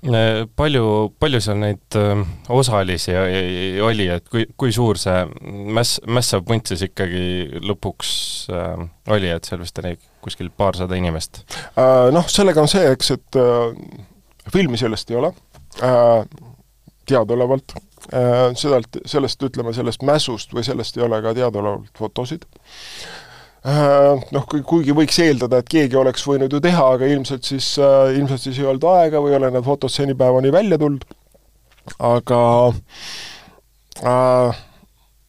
Äh, 0.06 0.42
palju, 0.60 0.82
palju 1.18 1.40
seal 1.42 1.56
neid 1.62 1.96
äh, 1.98 2.20
osalisi 2.52 3.16
oli, 3.82 4.10
et 4.12 4.28
kui, 4.30 4.44
kui 4.60 4.74
suur 4.76 5.00
see 5.00 5.22
mäss, 5.72 6.02
mässav 6.04 6.44
punt 6.46 6.68
siis 6.68 6.84
ikkagi 6.84 7.62
lõpuks 7.64 8.12
oli, 8.52 9.32
et 9.32 9.48
seal 9.48 9.64
vist 9.64 9.80
oli 9.80 9.94
kuskil 10.22 10.52
paarsada 10.52 11.00
inimest? 11.00 11.46
Noh, 12.12 12.28
sellega 12.28 12.60
on 12.60 12.70
see, 12.70 12.84
eks, 12.92 13.14
et 13.16 13.40
filmi 14.52 14.78
sellest 14.78 15.10
ei 15.10 15.18
ole 15.18 15.32
teadaolevalt 17.06 17.76
äh,, 17.76 18.54
sedalt, 18.54 19.00
sellest, 19.06 19.42
ütleme, 19.42 19.74
sellest 19.76 20.04
mässust 20.06 20.54
või 20.54 20.64
sellest 20.66 20.98
ei 20.98 21.06
ole 21.06 21.20
ka 21.24 21.34
teadaolevalt 21.36 21.98
fotosid 21.98 22.46
äh,. 23.66 24.26
Noh, 24.34 24.46
kuigi 24.46 24.94
võiks 24.96 25.18
eeldada, 25.22 25.60
et 25.62 25.70
keegi 25.70 25.98
oleks 25.98 26.26
võinud 26.26 26.52
ju 26.52 26.62
teha, 26.62 26.90
aga 26.96 27.08
ilmselt 27.10 27.48
siis 27.48 27.74
äh,, 27.82 28.14
ilmselt 28.18 28.46
siis 28.46 28.60
ei 28.62 28.68
olnud 28.68 28.86
aega 28.96 29.22
või 29.22 29.34
ei 29.34 29.40
ole 29.40 29.52
need 29.54 29.66
fotod 29.66 29.92
senipäevani 29.92 30.54
välja 30.54 30.78
tulnud, 30.82 31.04
aga 31.98 32.40
äh, 34.02 34.64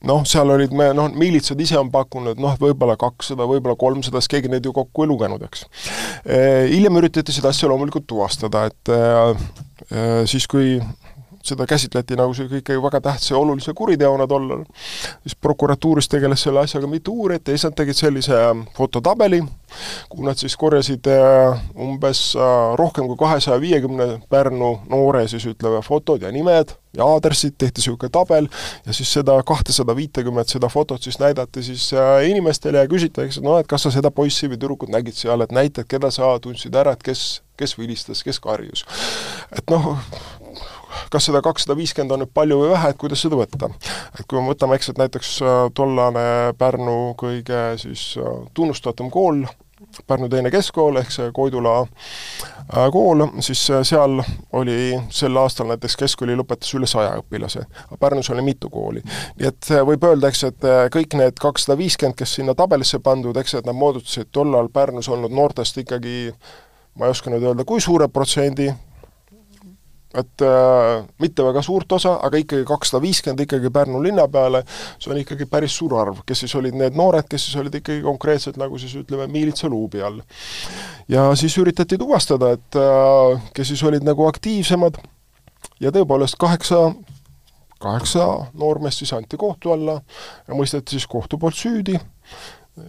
noh, 0.07 0.25
seal 0.29 0.53
olid 0.53 0.73
me, 0.77 0.91
noh, 0.97 1.09
miilitsad 1.17 1.61
ise 1.61 1.77
on 1.79 1.89
pakkunud 1.93 2.39
noh, 2.41 2.57
võib-olla 2.61 2.97
kakssada, 2.99 3.47
võib-olla 3.49 3.77
kolmsada, 3.79 4.21
sest 4.21 4.33
keegi 4.33 4.51
neid 4.53 4.65
ju 4.65 4.73
kokku 4.75 5.05
ei 5.05 5.11
lugenud, 5.11 5.45
eks. 5.49 5.65
hiljem 6.73 7.01
üritati 7.01 7.35
seda 7.35 7.53
asja 7.53 7.69
loomulikult 7.71 8.07
tuvastada, 8.09 8.67
et 8.69 8.93
äh, 8.93 9.47
siis, 10.25 10.48
kui 10.51 10.77
seda 11.48 11.67
käsitleti 11.67 12.17
nagu 12.20 12.34
see 12.36 12.48
ikkagi 12.60 12.82
väga 12.84 13.01
tähtsa 13.01 13.34
ja 13.34 13.39
olulise 13.39 13.74
kuriteona 13.77 14.27
tollal, 14.27 14.63
siis 15.24 15.36
prokuratuuris 15.41 16.10
tegeles 16.12 16.44
selle 16.44 16.63
asjaga 16.63 16.89
mitu 16.91 17.13
uurijat 17.13 17.48
ja 17.48 17.56
siis 17.56 17.67
nad 17.67 17.77
tegid 17.77 18.00
sellise 18.00 18.39
fototabeli, 18.77 19.41
kuhu 20.10 20.27
nad 20.27 20.39
siis 20.39 20.58
korjasid 20.60 21.08
äh, 21.12 21.62
umbes 21.84 22.22
äh, 22.36 22.58
rohkem 22.79 23.08
kui 23.08 23.20
kahesaja 23.20 23.62
viiekümne 23.62 24.10
Pärnu 24.29 24.74
noore 24.89 25.27
siis 25.27 25.46
ütleme 25.48 25.82
fotod 25.86 26.22
ja 26.22 26.32
nimed 26.32 26.74
ja 26.98 27.06
aadressid, 27.06 27.56
tehti 27.58 27.82
niisugune 27.82 28.12
tabel 28.12 28.48
ja 28.86 28.94
siis 28.94 29.12
seda 29.13 29.38
kahtesada 29.48 29.96
viitekümmet, 29.96 30.50
seda 30.50 30.70
fotot 30.74 31.03
siis 31.03 31.20
näidati 31.20 31.63
siis 31.63 31.91
äh, 31.94 32.24
inimestele 32.29 32.84
ja 32.84 32.91
küsiti, 32.91 33.27
eks, 33.27 33.41
no 33.44 33.60
et 33.62 33.67
kas 33.70 33.88
sa 33.88 33.94
seda 33.94 34.12
poissi 34.12 34.50
või 34.50 34.58
tüdrukut 34.60 34.91
nägid 34.94 35.15
seal, 35.15 35.44
et 35.46 35.53
näitad, 35.56 35.88
keda 35.89 36.12
sa 36.12 36.36
tundsid 36.41 36.75
ära, 36.75 36.96
et 36.98 37.03
kes, 37.03 37.27
kes 37.57 37.77
vilistas, 37.77 38.23
kes 38.23 38.39
karjus. 38.43 38.85
et 39.51 39.73
noh, 39.73 39.97
kas 41.11 41.27
seda 41.29 41.41
kakssada 41.45 41.77
viiskümmend 41.77 42.15
on 42.15 42.23
nüüd 42.23 42.33
palju 42.35 42.61
või 42.63 42.73
vähe, 42.73 42.91
et 42.91 42.99
kuidas 43.01 43.23
seda 43.23 43.39
võtta. 43.39 43.69
et 44.19 44.25
kui 44.27 44.39
me 44.39 44.51
võtame, 44.51 44.77
eks, 44.77 44.91
et 44.91 44.99
näiteks 45.03 45.37
äh, 45.43 45.61
tollane 45.75 46.27
Pärnu 46.57 46.97
kõige 47.19 47.61
siis 47.81 48.09
äh, 48.17 48.43
tunnustatum 48.53 49.11
kool, 49.13 49.45
Pärnu 50.07 50.25
teine 50.29 50.49
keskkool 50.49 50.97
ehk 50.97 51.11
see 51.13 51.29
Koidula 51.33 51.75
äh, 51.83 52.87
kool, 52.93 53.27
siis 53.45 53.61
seal 53.87 54.19
oli 54.57 54.97
sel 55.13 55.37
aastal 55.37 55.69
näiteks 55.71 55.95
keskkooli 56.01 56.35
lõpetas 56.39 56.73
üle 56.75 56.89
saja 56.89 57.13
õpilase. 57.21 57.67
Pärnus 57.99 58.31
oli 58.33 58.45
mitu 58.45 58.71
kooli. 58.73 59.03
nii 59.37 59.51
et 59.51 59.71
võib 59.87 60.07
öelda, 60.09 60.31
eks, 60.33 60.43
et 60.49 60.69
kõik 60.93 61.17
need 61.19 61.39
kakssada 61.41 61.77
viiskümmend, 61.79 62.17
kes 62.17 62.39
sinna 62.39 62.57
tabelisse 62.57 62.99
pandud, 62.99 63.37
eks, 63.37 63.59
et 63.59 63.69
nad 63.69 63.77
moodustasid 63.77 64.33
tollal 64.33 64.71
Pärnus 64.73 65.09
olnud 65.13 65.33
noortest 65.33 65.77
ikkagi 65.85 66.33
ma 66.97 67.07
ei 67.07 67.13
oska 67.13 67.31
nüüd 67.31 67.45
öelda, 67.45 67.65
kui 67.67 67.81
suure 67.83 68.07
protsendi, 68.11 68.67
et 70.17 70.41
äh, 70.41 71.03
mitte 71.21 71.43
väga 71.45 71.61
suurt 71.65 71.91
osa, 71.97 72.15
aga 72.25 72.39
ikkagi 72.41 72.65
kakssada 72.67 73.01
viiskümmend 73.03 73.43
ikkagi 73.43 73.69
Pärnu 73.73 73.99
linna 74.03 74.25
peale, 74.31 74.63
see 74.97 75.11
on 75.13 75.19
ikkagi 75.21 75.45
päris 75.51 75.75
suur 75.77 75.97
arv, 75.99 76.23
kes 76.27 76.45
siis 76.45 76.55
olid 76.57 76.77
need 76.79 76.97
noored, 76.97 77.27
kes 77.29 77.49
siis 77.49 77.59
olid 77.59 77.75
ikkagi 77.81 78.01
konkreetselt 78.05 78.57
nagu 78.61 78.79
siis 78.81 78.95
ütleme, 78.97 79.27
miilitsa 79.31 79.69
luubi 79.69 80.01
all. 80.01 80.23
ja 81.11 81.27
siis 81.35 81.57
üritati 81.61 81.99
tuvastada, 82.01 82.55
et 82.57 82.79
äh, 82.79 83.51
kes 83.53 83.73
siis 83.73 83.83
olid 83.83 84.07
nagu 84.07 84.25
aktiivsemad 84.31 84.97
ja 85.83 85.93
tõepoolest 85.93 86.39
kaheksa 86.39 86.89
kaheksa 87.77 88.23
noormeest 88.57 89.03
siis 89.03 89.13
anti 89.13 89.37
kohtu 89.37 89.71
alla 89.75 89.99
ja 90.47 90.55
mõisteti 90.57 90.95
siis 90.95 91.05
kohtu 91.07 91.37
poolt 91.37 91.59
süüdi 91.59 91.99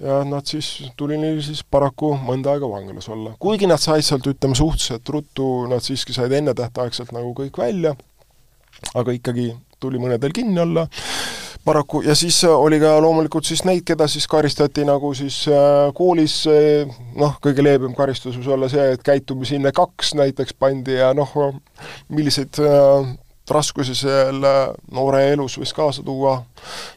ja 0.02 0.20
nad 0.28 0.46
siis, 0.46 0.68
tuli 0.96 1.18
neil 1.20 1.40
siis 1.44 1.62
paraku 1.64 2.12
mõnda 2.20 2.52
aega 2.54 2.68
vanglas 2.70 3.08
olla. 3.08 3.34
kuigi 3.40 3.68
nad 3.70 3.80
said 3.82 4.04
sealt, 4.04 4.26
ütleme, 4.28 4.58
suhteliselt 4.58 5.08
ruttu, 5.14 5.48
nad 5.70 5.84
siiski 5.84 6.16
said 6.16 6.32
ennetähtaegselt 6.32 7.12
nagu 7.16 7.32
kõik 7.36 7.58
välja, 7.58 7.94
aga 8.94 9.14
ikkagi 9.16 9.50
tuli 9.80 10.00
mõnedel 10.02 10.34
kinni 10.34 10.60
olla, 10.60 10.86
paraku, 11.64 12.02
ja 12.06 12.14
siis 12.18 12.40
oli 12.48 12.80
ka 12.80 12.94
loomulikult 13.02 13.46
siis 13.48 13.64
neid, 13.68 13.84
keda 13.86 14.08
siis 14.10 14.26
karistati 14.30 14.84
nagu 14.88 15.12
siis 15.16 15.40
äh, 15.52 15.88
koolis 15.96 16.40
äh, 16.50 16.98
noh, 17.18 17.38
kõige 17.44 17.64
leebem 17.64 17.94
karistus 17.98 18.38
võis 18.38 18.50
olla 18.54 18.70
see, 18.72 18.92
et 18.94 19.04
käitumishinne 19.06 19.72
kaks 19.76 20.14
näiteks 20.18 20.56
pandi 20.58 20.98
ja 20.98 21.12
noh, 21.16 21.32
milliseid 22.08 22.60
äh, 22.64 23.12
raskusi 23.50 23.96
selle 23.98 24.54
noore 24.94 25.24
elus 25.32 25.58
võis 25.60 25.74
kaasa 25.76 26.04
tuua, 26.06 26.38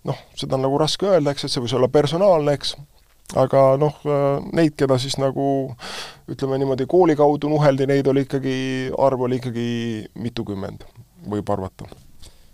noh, 0.07 0.23
seda 0.37 0.57
on 0.57 0.65
nagu 0.67 0.79
raske 0.81 1.09
öelda, 1.09 1.33
eks, 1.33 1.47
et 1.47 1.53
see 1.53 1.63
võis 1.63 1.75
olla 1.77 1.91
personaalne, 1.91 2.55
eks, 2.57 2.75
aga 3.39 3.65
noh, 3.81 3.97
neid, 4.51 4.75
keda 4.79 4.99
siis 5.01 5.17
nagu 5.21 5.47
ütleme 6.31 6.59
niimoodi, 6.61 6.87
kooli 6.89 7.15
kaudu 7.19 7.51
nuheldi, 7.51 7.87
neid 7.89 8.07
oli 8.07 8.25
ikkagi, 8.27 8.55
arv 8.99 9.27
oli 9.27 9.41
ikkagi 9.41 9.67
mitukümmend, 10.19 10.87
võib 11.31 11.51
arvata. 11.53 11.89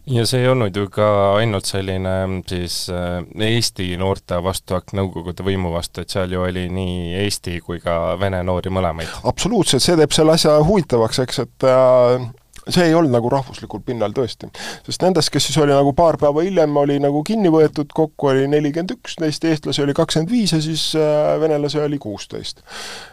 Ja 0.08 0.24
see 0.24 0.40
ei 0.40 0.48
olnud 0.48 0.76
ju 0.76 0.88
ka 0.88 1.06
ainult 1.36 1.68
selline 1.68 2.14
siis 2.48 2.86
äh, 2.94 3.26
Eesti 3.44 3.90
noorte 4.00 4.38
vastuakt 4.40 4.94
Nõukogude 4.96 5.44
võimu 5.44 5.74
vastu, 5.74 6.00
et 6.00 6.14
seal 6.14 6.32
ju 6.32 6.46
oli 6.48 6.64
nii 6.72 7.18
Eesti 7.26 7.58
kui 7.66 7.82
ka 7.84 8.16
vene 8.20 8.40
noori 8.48 8.72
mõlemaid? 8.72 9.12
absoluutselt, 9.28 9.84
see 9.84 9.98
teeb 10.00 10.16
selle 10.16 10.38
asja 10.40 10.56
huvitavaks, 10.64 11.20
eks, 11.26 11.42
et 11.44 11.68
äh, 11.68 12.24
see 12.70 12.88
ei 12.90 12.96
olnud 12.96 13.14
nagu 13.14 13.30
rahvuslikul 13.32 13.84
pinnal 13.86 14.16
tõesti. 14.16 14.50
sest 14.86 15.04
nendest, 15.06 15.32
kes 15.34 15.50
siis 15.50 15.58
oli 15.62 15.76
nagu 15.76 15.94
paar 15.98 16.18
päeva 16.22 16.44
hiljem, 16.46 16.76
oli 16.78 17.00
nagu 17.04 17.24
kinni 17.28 17.52
võetud, 17.54 17.92
kokku 17.94 18.32
oli 18.34 18.48
nelikümmend 18.52 18.96
üks, 18.98 19.18
neist 19.24 19.46
eestlasi 19.48 19.84
oli 19.84 19.96
kakskümmend 19.98 20.32
viis 20.32 20.54
ja 20.56 20.62
siis 20.64 20.90
äh, 21.00 21.38
venelasi 21.42 21.80
oli 21.84 22.00
kuusteist. 22.02 22.64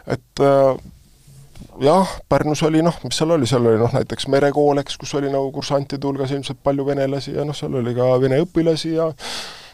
et 0.07 0.43
äh, 0.43 0.75
jah, 1.81 2.15
Pärnus 2.29 2.63
oli 2.63 2.81
noh, 2.85 2.97
mis 3.03 3.17
seal 3.17 3.35
oli, 3.35 3.47
seal 3.49 3.65
oli 3.65 3.79
noh 3.81 3.93
näiteks 3.95 4.27
merekool, 4.31 4.81
eks, 4.83 4.97
kus 5.01 5.15
oli 5.19 5.31
nagu 5.31 5.51
kursantide 5.55 6.07
hulgas 6.07 6.33
ilmselt 6.35 6.61
palju 6.63 6.85
venelasi 6.87 7.35
ja 7.37 7.45
noh, 7.47 7.55
seal 7.55 7.75
oli 7.81 7.95
ka 7.95 8.09
vene 8.21 8.41
õpilasi 8.43 8.95
ja 8.95 9.11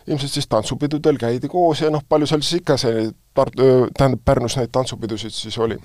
ilmselt 0.08 0.34
siis 0.34 0.48
tantsupidudel 0.50 1.18
käidi 1.22 1.50
koos 1.50 1.82
ja 1.82 1.92
noh, 1.94 2.04
palju 2.10 2.30
seal 2.30 2.46
siis 2.46 2.62
ikka 2.62 2.78
see 2.82 3.10
Tartu, 3.34 3.88
tähendab 3.98 4.26
Pärnus 4.26 4.58
neid 4.60 4.74
tantsupidusid 4.76 5.32
siis 5.32 5.58
oli 5.62 5.78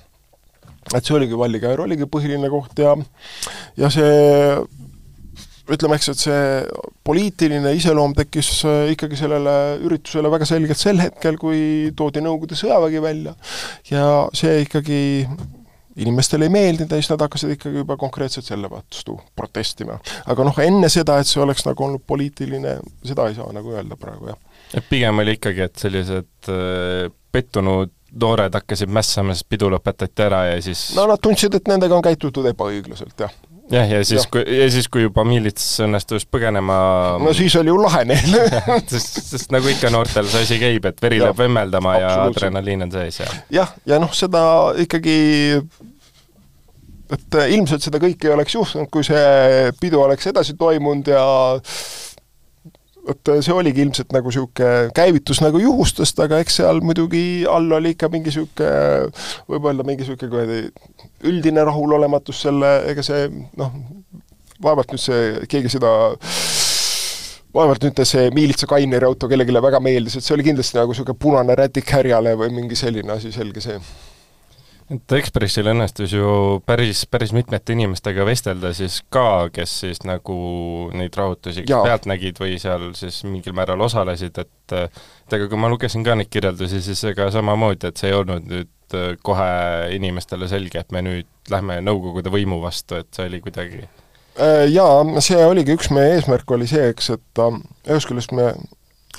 et 0.94 1.02
see 1.04 1.16
oligi 1.16 1.38
Vallikäär, 1.38 1.80
oligi 1.82 2.08
põhiline 2.10 2.50
koht 2.52 2.78
ja 2.82 2.94
ja 3.76 3.90
see 3.92 4.10
ütleme, 5.66 5.98
eks, 5.98 6.12
et 6.12 6.22
see 6.22 6.42
poliitiline 7.06 7.72
iseloom 7.74 8.14
tekkis 8.16 8.50
äh, 8.68 8.92
ikkagi 8.94 9.18
sellele 9.18 9.56
üritusele 9.82 10.30
väga 10.30 10.46
selgelt 10.48 10.78
sel 10.78 11.02
hetkel, 11.02 11.38
kui 11.40 11.92
toodi 11.98 12.22
Nõukogude 12.22 12.58
sõjavägi 12.58 13.02
välja 13.02 13.34
ja 13.90 14.06
see 14.36 14.62
ikkagi 14.62 15.00
inimestele 15.96 16.46
ei 16.46 16.52
meeldinud 16.52 16.92
ja 16.92 17.00
siis 17.00 17.10
nad 17.12 17.24
hakkasid 17.24 17.54
ikkagi 17.56 17.80
juba 17.80 17.96
konkreetselt 17.98 18.46
selle 18.46 18.68
vastu 18.70 19.16
protestima. 19.36 19.98
aga 20.26 20.46
noh, 20.46 20.58
enne 20.62 20.90
seda, 20.92 21.18
et 21.20 21.30
see 21.30 21.42
oleks 21.42 21.64
nagu 21.66 21.86
olnud 21.88 22.04
poliitiline, 22.06 22.78
seda 23.06 23.28
ei 23.30 23.38
saa 23.38 23.48
nagu 23.56 23.74
öelda 23.74 23.98
praegu, 24.00 24.30
jah. 24.30 24.40
et 24.76 24.90
pigem 24.90 25.24
oli 25.24 25.38
ikkagi, 25.38 25.66
et 25.66 25.86
sellised 25.86 26.52
äh, 26.52 27.08
pettunud 27.32 27.95
noored 28.20 28.54
hakkasid 28.56 28.92
mässama, 28.92 29.34
sest 29.36 29.48
pidu 29.50 29.70
lõpetati 29.72 30.24
ära 30.26 30.46
ja 30.50 30.62
siis 30.64 30.88
no 30.96 31.06
nad 31.10 31.22
tundsid, 31.22 31.54
et 31.58 31.68
nendega 31.70 31.96
on 31.96 32.04
käitutud 32.04 32.48
ebaõiglaselt, 32.52 33.14
jah. 33.20 33.34
Jah, 33.66 33.88
ja 33.90 33.98
siis, 34.06 34.28
kui, 34.30 34.44
ja 34.46 34.68
siis, 34.70 34.86
kui 34.86 35.02
juba 35.02 35.24
miilits 35.26 35.64
õnnestus 35.82 36.22
põgenema 36.30 36.76
no 37.18 37.32
siis 37.34 37.56
oli 37.58 37.72
ju 37.72 37.80
lahe 37.82 38.04
neil. 38.06 38.36
sest, 38.92 39.18
sest 39.26 39.50
nagu 39.54 39.66
ikka 39.66 39.90
noortel 39.90 40.28
see 40.30 40.46
asi 40.46 40.60
käib, 40.62 40.86
et 40.86 41.02
veri 41.02 41.18
läheb 41.18 41.40
vemmeldama 41.40 41.96
ja 41.98 42.12
adrenaliin 42.28 42.86
on 42.86 42.94
sees 42.94 43.18
ja 43.24 43.28
jah, 43.58 43.74
ja 43.90 43.98
noh, 44.02 44.14
seda 44.14 44.44
ikkagi 44.86 45.16
et 47.16 47.38
ilmselt 47.54 47.84
seda 47.86 48.00
kõike 48.02 48.30
ei 48.30 48.34
oleks 48.34 48.54
juhtunud, 48.54 48.90
kui 48.90 49.06
see 49.06 49.72
pidu 49.80 50.00
oleks 50.02 50.30
edasi 50.30 50.56
toimunud 50.58 51.10
ja 51.10 51.24
et 53.12 53.30
see 53.44 53.54
oligi 53.54 53.84
ilmselt 53.84 54.12
nagu 54.14 54.30
niisugune 54.30 54.90
käivitus 54.96 55.40
nagu 55.44 55.60
juhustest, 55.62 56.18
aga 56.24 56.40
eks 56.42 56.60
seal 56.60 56.82
muidugi 56.84 57.44
all 57.50 57.70
oli 57.78 57.94
ikka 57.94 58.10
mingi 58.12 58.32
niisugune, 58.32 59.12
võib 59.50 59.68
öelda 59.70 59.86
mingi 59.86 60.04
niisugune 60.04 60.32
kuradi 60.32 61.30
üldine 61.30 61.64
rahulolematus 61.66 62.42
selle, 62.46 62.72
ega 62.90 63.04
see 63.06 63.28
noh, 63.60 63.74
vaevalt 64.62 64.94
nüüd 64.94 65.02
see, 65.02 65.22
keegi 65.50 65.76
seda 65.76 65.92
vaevalt 67.56 67.86
nüüd 67.86 68.02
see 68.08 68.28
miilitsa 68.36 68.68
Kaineri 68.70 69.08
auto 69.08 69.30
kellelegi 69.30 69.62
väga 69.68 69.80
meeldis, 69.84 70.18
et 70.18 70.26
see 70.26 70.34
oli 70.36 70.46
kindlasti 70.50 70.80
nagu 70.80 70.92
niisugune 70.92 71.18
punane 71.20 71.56
rätik 71.58 71.94
härjale 71.94 72.36
või 72.40 72.52
mingi 72.58 72.78
selline 72.78 73.16
asi, 73.16 73.32
selge 73.34 73.64
see 73.64 73.78
et 74.92 75.14
Ekspressil 75.18 75.66
õnnestus 75.66 76.12
ju 76.14 76.26
päris, 76.66 77.02
päris 77.10 77.32
mitmete 77.34 77.74
inimestega 77.74 78.26
vestelda 78.26 78.70
siis 78.76 79.00
ka, 79.12 79.48
kes 79.54 79.72
siis 79.82 80.02
nagu 80.06 80.36
neid 80.94 81.16
rahutusi 81.18 81.64
pealt 81.66 82.06
nägid 82.06 82.38
või 82.42 82.54
seal 82.62 82.92
siis 82.98 83.24
mingil 83.26 83.56
määral 83.56 83.82
osalesid, 83.86 84.38
et 84.38 84.76
et 84.76 85.36
ega 85.36 85.46
kui 85.50 85.58
ma 85.58 85.70
lugesin 85.70 86.06
ka 86.06 86.16
neid 86.18 86.30
kirjeldusi, 86.30 86.80
siis 86.82 87.02
ega 87.10 87.28
samamoodi, 87.34 87.90
et 87.90 88.00
see 88.00 88.10
ei 88.10 88.16
olnud 88.16 88.46
nüüd 88.50 88.96
äh, 88.98 89.12
kohe 89.26 89.50
inimestele 89.94 90.48
selge, 90.50 90.82
et 90.82 90.94
me 90.94 91.02
nüüd 91.06 91.50
lähme 91.50 91.78
Nõukogude 91.86 92.30
võimu 92.34 92.58
vastu, 92.62 92.98
et 93.02 93.10
see 93.14 93.28
oli 93.30 93.42
kuidagi 93.42 93.82
äh, 93.82 94.64
Jaa, 94.70 95.02
see 95.22 95.42
oligi 95.42 95.74
üks 95.74 95.90
meie 95.94 96.16
eesmärk, 96.16 96.50
oli 96.54 96.70
see, 96.70 96.92
eks, 96.94 97.12
et 97.14 97.42
äh, 97.42 97.60
ühest 97.90 98.10
küljest 98.10 98.34
me 98.34 98.52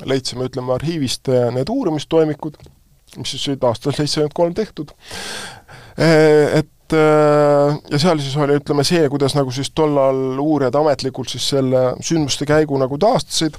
leidsime, 0.08 0.48
ütleme, 0.48 0.76
arhiivist 0.76 1.32
need 1.56 1.72
uurimistoimikud, 1.74 2.60
mis 3.18 3.32
siis 3.34 3.48
olid 3.50 3.64
aastal 3.66 3.96
seitsekümmend 3.98 4.36
kolm 4.38 4.54
tehtud, 4.54 4.92
Eh, 4.92 5.57
et 5.98 6.94
eh, 6.94 7.78
ja 7.92 8.00
seal 8.00 8.20
siis 8.22 8.36
oli, 8.38 8.58
ütleme, 8.62 8.86
see, 8.88 9.08
kuidas 9.10 9.36
nagu 9.38 9.52
siis 9.54 9.72
tollal 9.76 10.38
uurijad 10.40 10.76
ametlikult 10.78 11.32
siis 11.32 11.50
selle 11.56 11.90
sündmuste 12.06 12.46
käigu 12.48 12.78
nagu 12.78 13.00
taastasid, 13.02 13.58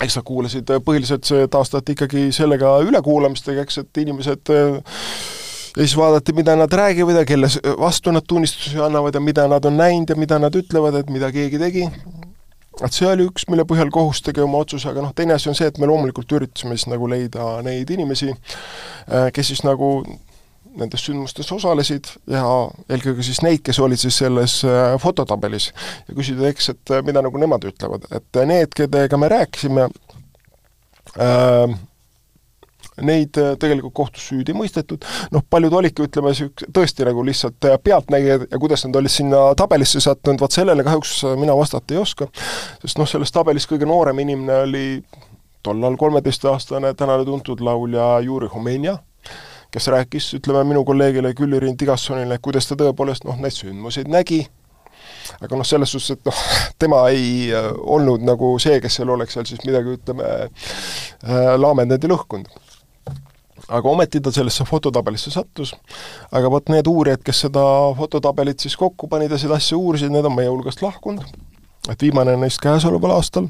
eks 0.00 0.16
nad 0.16 0.26
kuulasid, 0.26 0.72
eh, 0.72 0.80
põhiliselt 0.84 1.28
see 1.28 1.50
taastati 1.52 1.96
ikkagi 1.96 2.30
sellega 2.34 2.78
ülekuulamistega, 2.86 3.66
eks, 3.66 3.82
et 3.84 4.02
inimesed 4.04 4.54
ja 4.54 5.84
siis 5.84 5.94
vaadati, 5.96 6.32
mida 6.34 6.56
nad 6.56 6.72
räägivad 6.72 7.20
ja 7.20 7.26
kelle 7.28 7.50
vastu 7.78 8.10
nad 8.10 8.26
tunnistusi 8.26 8.80
annavad 8.80 9.14
ja 9.14 9.20
mida 9.20 9.46
nad 9.48 9.64
on 9.64 9.76
näinud 9.76 10.10
ja 10.10 10.16
mida 10.16 10.40
nad 10.42 10.56
ütlevad, 10.56 10.96
et 10.98 11.12
mida 11.12 11.30
keegi 11.32 11.60
tegi, 11.60 11.84
et 12.80 12.96
see 12.96 13.06
oli 13.06 13.28
üks, 13.28 13.44
mille 13.52 13.68
põhjal 13.68 13.92
kohus 13.92 14.24
tegi 14.24 14.42
oma 14.42 14.64
otsuse, 14.64 14.88
aga 14.88 15.04
noh, 15.04 15.12
teine 15.14 15.36
asi 15.36 15.52
on 15.52 15.58
see, 15.58 15.68
et 15.68 15.78
me 15.78 15.86
loomulikult 15.86 16.32
üritasime 16.40 16.74
siis 16.74 16.88
nagu 16.90 17.06
leida 17.10 17.52
neid 17.62 17.92
inimesi, 17.92 18.32
kes 19.36 19.52
siis 19.52 19.62
nagu 19.68 20.00
nendes 20.78 21.04
sündmustes 21.06 21.50
osalesid 21.54 22.08
ja 22.30 22.44
eelkõige 22.90 23.24
siis 23.26 23.42
neid, 23.44 23.62
kes 23.66 23.80
olid 23.82 24.00
siis 24.00 24.20
selles 24.22 24.60
äh, 24.68 24.94
fototabelis 25.02 25.70
ja 26.08 26.16
küsida, 26.16 26.48
eks, 26.50 26.72
et 26.74 26.94
äh, 26.94 27.04
mida 27.06 27.22
nagu 27.24 27.40
nemad 27.40 27.64
ütlevad, 27.68 28.06
et 28.14 28.42
need, 28.48 28.74
kellega 28.76 29.20
me 29.20 29.30
rääkisime 29.32 29.86
äh,, 31.18 31.78
neid 33.00 33.36
tegelikult 33.62 33.94
kohtus 33.96 34.26
süüdi 34.28 34.52
mõistetud, 34.52 35.06
noh, 35.32 35.44
paljud 35.50 35.72
olidki, 35.78 36.04
ütleme, 36.04 36.34
siuk-, 36.36 36.66
tõesti 36.74 37.06
nagu 37.08 37.22
lihtsalt 37.24 37.68
pealtnägijad 37.84 38.44
ja 38.50 38.60
kuidas 38.60 38.84
nad 38.84 38.98
olid 39.00 39.14
sinna 39.14 39.42
tabelisse 39.56 40.02
sattunud, 40.04 40.40
vot 40.42 40.52
sellele 40.52 40.84
kahjuks 40.84 41.22
mina 41.40 41.56
vastata 41.56 41.96
ei 41.96 42.02
oska, 42.02 42.28
sest 42.82 43.00
noh, 43.00 43.08
selles 43.08 43.32
tabelis 43.32 43.68
kõige 43.70 43.88
noorem 43.88 44.20
inimene 44.20 44.58
oli 44.66 44.84
tollal 45.62 45.96
kolmeteistaastane 45.96 46.94
tänane 46.94 47.24
tuntud 47.24 47.60
laulja 47.64 48.18
Juri 48.24 48.48
Homenja, 48.52 48.98
kes 49.70 49.90
rääkis, 49.92 50.30
ütleme, 50.38 50.64
minu 50.68 50.84
kolleegile 50.84 51.32
Külli-Riin 51.38 51.76
Tigassonile, 51.78 52.38
kuidas 52.42 52.68
ta 52.68 52.78
tõepoolest 52.78 53.26
noh, 53.28 53.38
neid 53.40 53.54
sündmuseid 53.54 54.10
nägi, 54.10 54.40
aga 55.40 55.58
noh, 55.58 55.66
selles 55.66 55.92
suhtes, 55.94 56.16
et 56.16 56.26
noh, 56.26 56.40
tema 56.80 57.04
ei 57.12 57.50
äh, 57.54 57.70
olnud 57.96 58.24
nagu 58.26 58.56
see, 58.62 58.80
kes 58.82 59.00
seal 59.00 59.12
oleks 59.14 59.38
seal 59.38 59.46
siis 59.48 59.62
midagi, 59.66 59.96
ütleme 60.00 60.26
äh,, 60.26 61.54
laamendanud 61.60 62.06
ja 62.06 62.12
lõhkunud. 62.14 62.50
aga 63.68 63.88
ometi 63.88 64.20
ta 64.20 64.32
sellesse 64.34 64.64
fototabelisse 64.66 65.30
sattus, 65.30 65.74
aga 66.32 66.50
vot 66.50 66.72
need 66.72 66.88
uurijad, 66.90 67.22
kes 67.22 67.46
seda 67.46 67.62
fototabelit 67.98 68.60
siis 68.60 68.76
kokku 68.76 69.08
panid 69.08 69.30
ja 69.30 69.38
seda 69.38 69.60
asja 69.60 69.78
uurisid, 69.78 70.10
need 70.10 70.26
on 70.26 70.34
meie 70.34 70.50
hulgast 70.50 70.82
lahkunud 70.82 71.28
et 71.88 72.02
viimane 72.02 72.36
neist 72.36 72.60
käesoleval 72.60 73.14
aastal, 73.16 73.48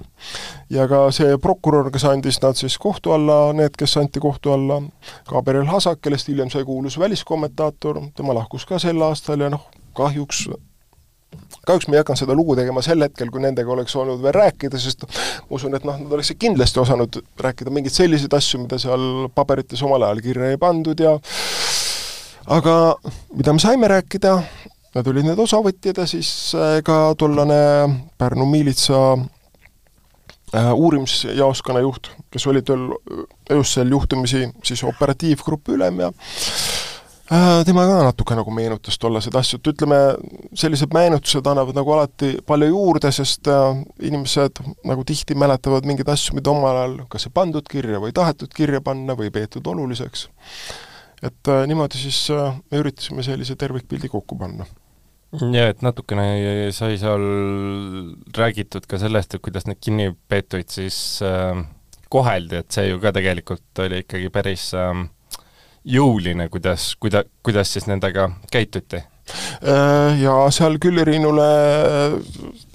ja 0.70 0.86
ka 0.88 1.08
see 1.14 1.36
prokurör, 1.42 1.90
kes 1.90 2.06
andis 2.10 2.40
nad 2.42 2.58
siis 2.58 2.78
kohtu 2.78 3.14
alla, 3.16 3.40
need, 3.56 3.74
kes 3.78 3.96
anti 4.00 4.22
kohtu 4.22 4.54
alla, 4.54 4.80
Gabriel 5.28 5.66
Hasak, 5.70 6.00
kellest 6.02 6.30
hiljem 6.30 6.50
sai 6.50 6.64
kuulus 6.64 6.98
väliskommentaator, 6.98 8.00
tema 8.14 8.36
lahkus 8.38 8.66
ka 8.66 8.78
sel 8.78 9.02
aastal 9.02 9.42
ja 9.42 9.50
noh, 9.50 9.66
kahjuks 9.98 10.46
kahjuks 11.66 11.86
ma 11.88 11.96
ei 11.96 12.00
hakanud 12.00 12.18
seda 12.18 12.34
lugu 12.34 12.56
tegema 12.58 12.82
sel 12.82 13.02
hetkel, 13.04 13.30
kui 13.30 13.42
nendega 13.42 13.70
oleks 13.70 13.94
olnud 13.98 14.22
veel 14.22 14.34
rääkida, 14.34 14.78
sest 14.80 15.04
ma 15.06 15.58
usun, 15.58 15.76
et 15.76 15.84
noh, 15.86 15.98
nad 16.00 16.14
oleksid 16.16 16.38
kindlasti 16.40 16.80
osanud 16.82 17.20
rääkida 17.38 17.70
mingeid 17.74 17.94
selliseid 17.94 18.34
asju, 18.34 18.62
mida 18.64 18.78
seal 18.82 19.28
paberites 19.34 19.82
omal 19.86 20.08
ajal 20.08 20.22
kirja 20.24 20.50
ei 20.50 20.58
pandud 20.60 21.02
ja 21.02 21.16
aga 22.50 22.74
mida 23.36 23.54
me 23.54 23.62
saime 23.62 23.90
rääkida, 23.92 24.38
Nad 24.90 25.06
olid 25.06 25.28
need 25.28 25.38
osavõtjad 25.38 26.00
ja 26.02 26.06
siis 26.10 26.28
äh, 26.58 26.80
ka 26.82 27.12
tollane 27.18 27.60
Pärnu 28.18 28.46
miilitsa 28.50 28.98
äh, 29.14 30.72
uurimisjaoskonna 30.74 31.82
juht, 31.84 32.10
kes 32.30 32.46
oli 32.50 32.64
tööl 32.66 32.88
öösel 33.54 33.94
juhtumisi 33.94 34.48
siis 34.66 34.82
operatiivgrupi 34.90 35.76
ülem 35.76 36.02
ja 36.02 36.10
äh, 36.10 37.62
tema 37.68 37.86
ka 37.86 38.00
natuke 38.08 38.34
nagu 38.34 38.50
meenutas 38.50 38.98
tollaseid 38.98 39.38
asju, 39.38 39.62
et 39.62 39.72
ütleme, 39.76 40.02
sellised 40.58 40.90
meenutused 40.98 41.46
annavad 41.46 41.78
nagu 41.78 41.94
alati 41.94 42.34
palju 42.50 42.72
juurde, 42.72 43.14
sest 43.14 43.46
inimesed 44.02 44.58
nagu 44.90 45.06
tihti 45.06 45.38
mäletavad 45.38 45.86
mingeid 45.86 46.10
asju, 46.10 46.34
mida 46.40 46.50
omal 46.50 46.82
ajal 46.82 47.00
kas 47.14 47.30
ei 47.30 47.38
pandud 47.38 47.70
kirja 47.70 48.02
või 48.02 48.10
tahetud 48.16 48.50
kirja 48.58 48.82
panna 48.82 49.14
või 49.14 49.30
peetud 49.38 49.70
oluliseks. 49.70 50.26
Et 51.26 51.50
niimoodi 51.68 52.00
siis 52.00 52.20
me 52.32 52.80
üritasime 52.80 53.24
sellise 53.26 53.56
tervikpildi 53.60 54.08
kokku 54.12 54.38
panna 54.40 54.66
ja 55.54 55.68
et 55.70 55.82
natukene 55.84 56.70
sai 56.74 56.96
seal 56.98 57.26
räägitud 58.36 58.86
ka 58.90 58.98
sellest, 58.98 59.36
et 59.36 59.44
kuidas 59.44 59.68
neid 59.68 59.78
kinnipeetuid 59.82 60.72
siis 60.72 60.98
äh, 61.26 61.60
koheldi, 62.10 62.60
et 62.60 62.74
see 62.74 62.88
ju 62.90 62.98
ka 63.02 63.12
tegelikult 63.14 63.84
oli 63.84 64.02
ikkagi 64.02 64.30
päris 64.34 64.70
äh, 64.74 65.04
jõuline, 65.86 66.48
kuidas, 66.50 66.94
kuida-, 67.00 67.26
kuidas 67.46 67.72
siis 67.72 67.86
nendega 67.86 68.30
käituti? 68.52 69.04
Äh, 69.62 70.18
ja 70.18 70.34
seal 70.50 70.80
Külli-Riinule 70.82 71.50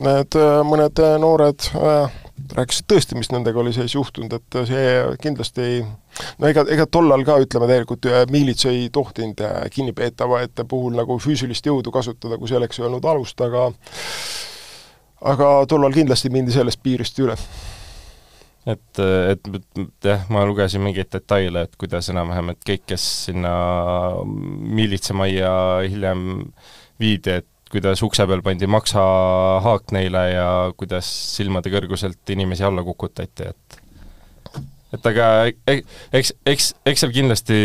need 0.06 0.40
äh, 0.40 0.60
mõned 0.64 1.02
noored 1.20 1.68
äh, 1.76 2.22
rääkisid 2.54 2.88
tõesti, 2.92 3.18
mis 3.18 3.32
nendega 3.34 3.60
oli 3.60 3.74
sees 3.74 3.96
juhtunud, 3.96 4.34
et 4.38 4.58
see 4.70 4.88
kindlasti 5.22 5.62
ei 5.66 5.84
no 6.40 6.50
ega, 6.50 6.66
ega 6.72 6.88
tollal 6.92 7.26
ka 7.28 7.38
ütleme 7.44 7.70
tegelikult 7.70 8.08
miilits 8.32 8.68
ei 8.70 8.90
tohtinud 8.94 9.42
kinnipeetavate 9.74 10.68
puhul 10.70 10.98
nagu 11.00 11.18
füüsilist 11.22 11.66
jõudu 11.66 11.94
kasutada, 11.96 12.38
kui 12.38 12.52
selleks 12.52 12.80
ei 12.80 12.88
olnud 12.90 13.06
alust, 13.12 13.42
aga 13.42 13.70
aga 15.26 15.50
tollal 15.70 15.96
kindlasti 15.96 16.32
mindi 16.34 16.54
sellest 16.56 16.82
piirist 16.84 17.20
üle. 17.24 17.38
et, 18.66 19.00
et, 19.00 19.50
et 19.78 20.10
jah, 20.10 20.24
ma 20.34 20.46
lugesin 20.46 20.82
mingeid 20.82 21.12
detaile, 21.14 21.66
et 21.68 21.76
kuidas 21.78 22.10
enam-vähem, 22.10 22.54
et 22.54 22.64
kõik, 22.66 22.86
kes 22.94 23.04
sinna 23.28 23.52
miilitsamajja 24.26 25.52
hiljem 25.86 26.24
viidi, 27.02 27.42
et 27.42 27.50
kuidas 27.76 28.04
ukse 28.06 28.24
peal 28.30 28.44
pandi 28.46 28.70
maksahaak 28.72 29.92
neile 29.96 30.22
ja 30.32 30.48
kuidas 30.80 31.10
silmade 31.36 31.74
kõrguselt 31.74 32.36
inimesi 32.36 32.64
alla 32.64 32.86
kukutati, 32.88 33.52
et 33.52 33.82
et 34.96 35.10
aga 35.12 35.28
eks, 35.48 36.34
eks, 36.48 36.70
eks 36.88 37.04
seal 37.04 37.14
kindlasti 37.16 37.60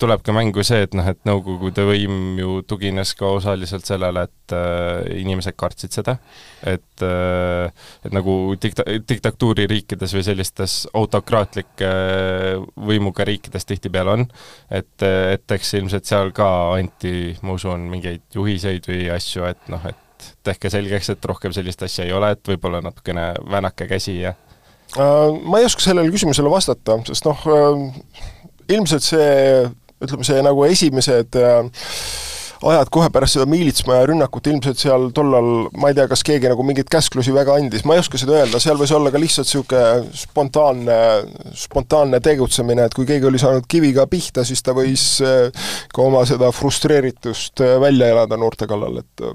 tuleb 0.00 0.22
ka 0.24 0.34
mängu 0.36 0.64
see, 0.66 0.84
et 0.86 0.94
noh, 0.96 1.06
et 1.10 1.20
Nõukogude 1.24 1.86
võim 1.88 2.38
ju 2.38 2.58
tugines 2.68 3.14
ka 3.18 3.30
osaliselt 3.38 3.86
sellele, 3.88 4.26
et 4.28 4.54
äh, 4.56 5.20
inimesed 5.22 5.56
kartsid 5.58 5.94
seda, 5.96 6.18
et 6.62 7.04
äh, 7.04 7.70
et 8.04 8.12
nagu 8.14 8.54
dikta-, 8.60 8.86
diktatuuririikides 9.08 10.14
või 10.16 10.24
sellistes 10.26 10.76
autokraatlike 10.94 11.90
võimuga 12.76 13.26
riikides 13.28 13.68
tihtipeale 13.68 14.18
on, 14.18 14.26
et, 14.70 14.94
et 15.04 15.56
eks 15.58 15.74
ilmselt 15.80 16.08
seal 16.08 16.32
ka 16.36 16.48
anti, 16.76 17.34
ma 17.42 17.56
usun, 17.58 17.88
mingeid 17.90 18.24
juhiseid 18.34 18.88
või 18.90 19.08
asju, 19.14 19.46
et 19.48 19.70
noh, 19.72 19.84
et 19.88 20.00
tehke 20.46 20.70
selgeks, 20.72 21.10
et 21.12 21.28
rohkem 21.28 21.52
sellist 21.56 21.82
asja 21.84 22.06
ei 22.06 22.12
ole, 22.16 22.32
et 22.34 22.48
võib-olla 22.48 22.80
natukene 22.84 23.32
väänake 23.50 23.88
käsi 23.90 24.20
ja 24.22 24.34
ma 24.96 25.58
ei 25.58 25.66
oska 25.66 25.82
sellele 25.82 26.12
küsimusele 26.14 26.50
vastata, 26.52 27.00
sest 27.08 27.26
noh, 27.26 27.40
äh, 27.50 27.88
ilmselt 28.74 29.06
see, 29.06 29.64
ütleme, 30.04 30.26
see 30.26 30.44
nagu 30.44 30.64
esimesed 30.68 31.38
äh, 31.40 31.88
ajad 32.64 32.88
kohe 32.94 33.08
pärast 33.12 33.36
seda 33.36 33.44
miilitsmaja 33.50 34.06
rünnakut 34.08 34.46
ilmselt 34.48 34.78
seal 34.80 35.08
tollal, 35.16 35.66
ma 35.76 35.90
ei 35.90 35.96
tea, 35.98 36.06
kas 36.08 36.22
keegi 36.24 36.48
nagu 36.48 36.64
mingeid 36.64 36.88
käsklusi 36.92 37.34
väga 37.34 37.58
andis, 37.58 37.84
ma 37.84 37.96
ei 37.96 38.04
oska 38.04 38.20
seda 38.20 38.38
öelda, 38.38 38.60
seal 38.62 38.78
võis 38.80 38.94
olla 38.94 39.12
ka 39.12 39.20
lihtsalt 39.20 39.50
niisugune 39.50 40.14
spontaanne, 40.22 40.96
spontaanne 41.64 42.22
tegutsemine, 42.24 42.86
et 42.86 42.96
kui 42.96 43.08
keegi 43.08 43.28
oli 43.28 43.42
saanud 43.42 43.68
kiviga 43.68 44.06
pihta, 44.10 44.46
siis 44.48 44.64
ta 44.64 44.76
võis 44.76 45.08
ka 45.20 46.06
oma 46.06 46.24
seda 46.28 46.48
frustreeritust 46.54 47.66
välja 47.82 48.14
elada 48.14 48.38
noorte 48.40 48.70
kallal, 48.70 49.02
et 49.02 49.28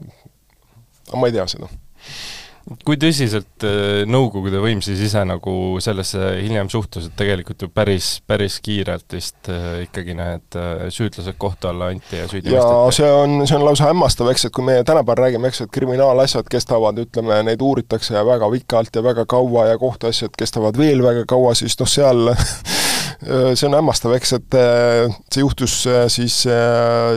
ma 1.14 1.30
ei 1.30 1.36
tea 1.36 1.46
seda 1.52 1.70
kui 2.86 2.98
tõsiselt 3.02 3.66
äh, 3.66 4.04
Nõukogude 4.10 4.62
võim 4.62 4.82
siis 4.86 5.02
ise 5.04 5.22
nagu 5.28 5.54
sellesse 5.84 6.36
hiljem 6.40 6.70
suhtus, 6.72 7.10
et 7.10 7.16
tegelikult 7.20 7.66
ju 7.66 7.70
päris, 7.74 8.20
päris 8.28 8.60
kiirelt 8.64 9.16
vist 9.16 9.50
äh, 9.52 9.84
ikkagi 9.86 10.16
need 10.18 10.58
äh, 10.60 10.86
süüdlased 10.94 11.38
kohtu 11.42 11.72
alla 11.72 11.90
anti 11.94 12.20
ja 12.20 12.28
süüdi 12.30 12.54
jaa, 12.54 12.90
see 12.96 13.10
on, 13.10 13.40
see 13.50 13.58
on 13.58 13.66
lausa 13.66 13.90
hämmastav, 13.90 14.30
eks, 14.34 14.48
et 14.50 14.56
kui 14.56 14.66
meie 14.68 14.84
tänapäeval 14.88 15.26
räägime, 15.26 15.52
eks, 15.52 15.64
et 15.66 15.74
kriminaalasjad 15.74 16.50
kestavad, 16.52 17.00
ütleme, 17.02 17.42
neid 17.48 17.64
uuritakse 17.66 18.26
väga 18.28 18.52
pikalt 18.54 19.00
ja 19.00 19.06
väga 19.06 19.26
kaua 19.30 19.70
ja 19.72 19.80
kohtuasjad 19.82 20.36
kestavad 20.38 20.78
veel 20.78 21.04
väga 21.06 21.26
kaua, 21.30 21.56
siis 21.58 21.78
noh, 21.80 21.90
seal 21.90 22.30
see 23.60 23.66
on 23.68 23.76
hämmastav, 23.76 24.14
eks, 24.16 24.36
et 24.38 24.60
see 25.28 25.42
juhtus 25.42 25.82
siis 26.14 26.44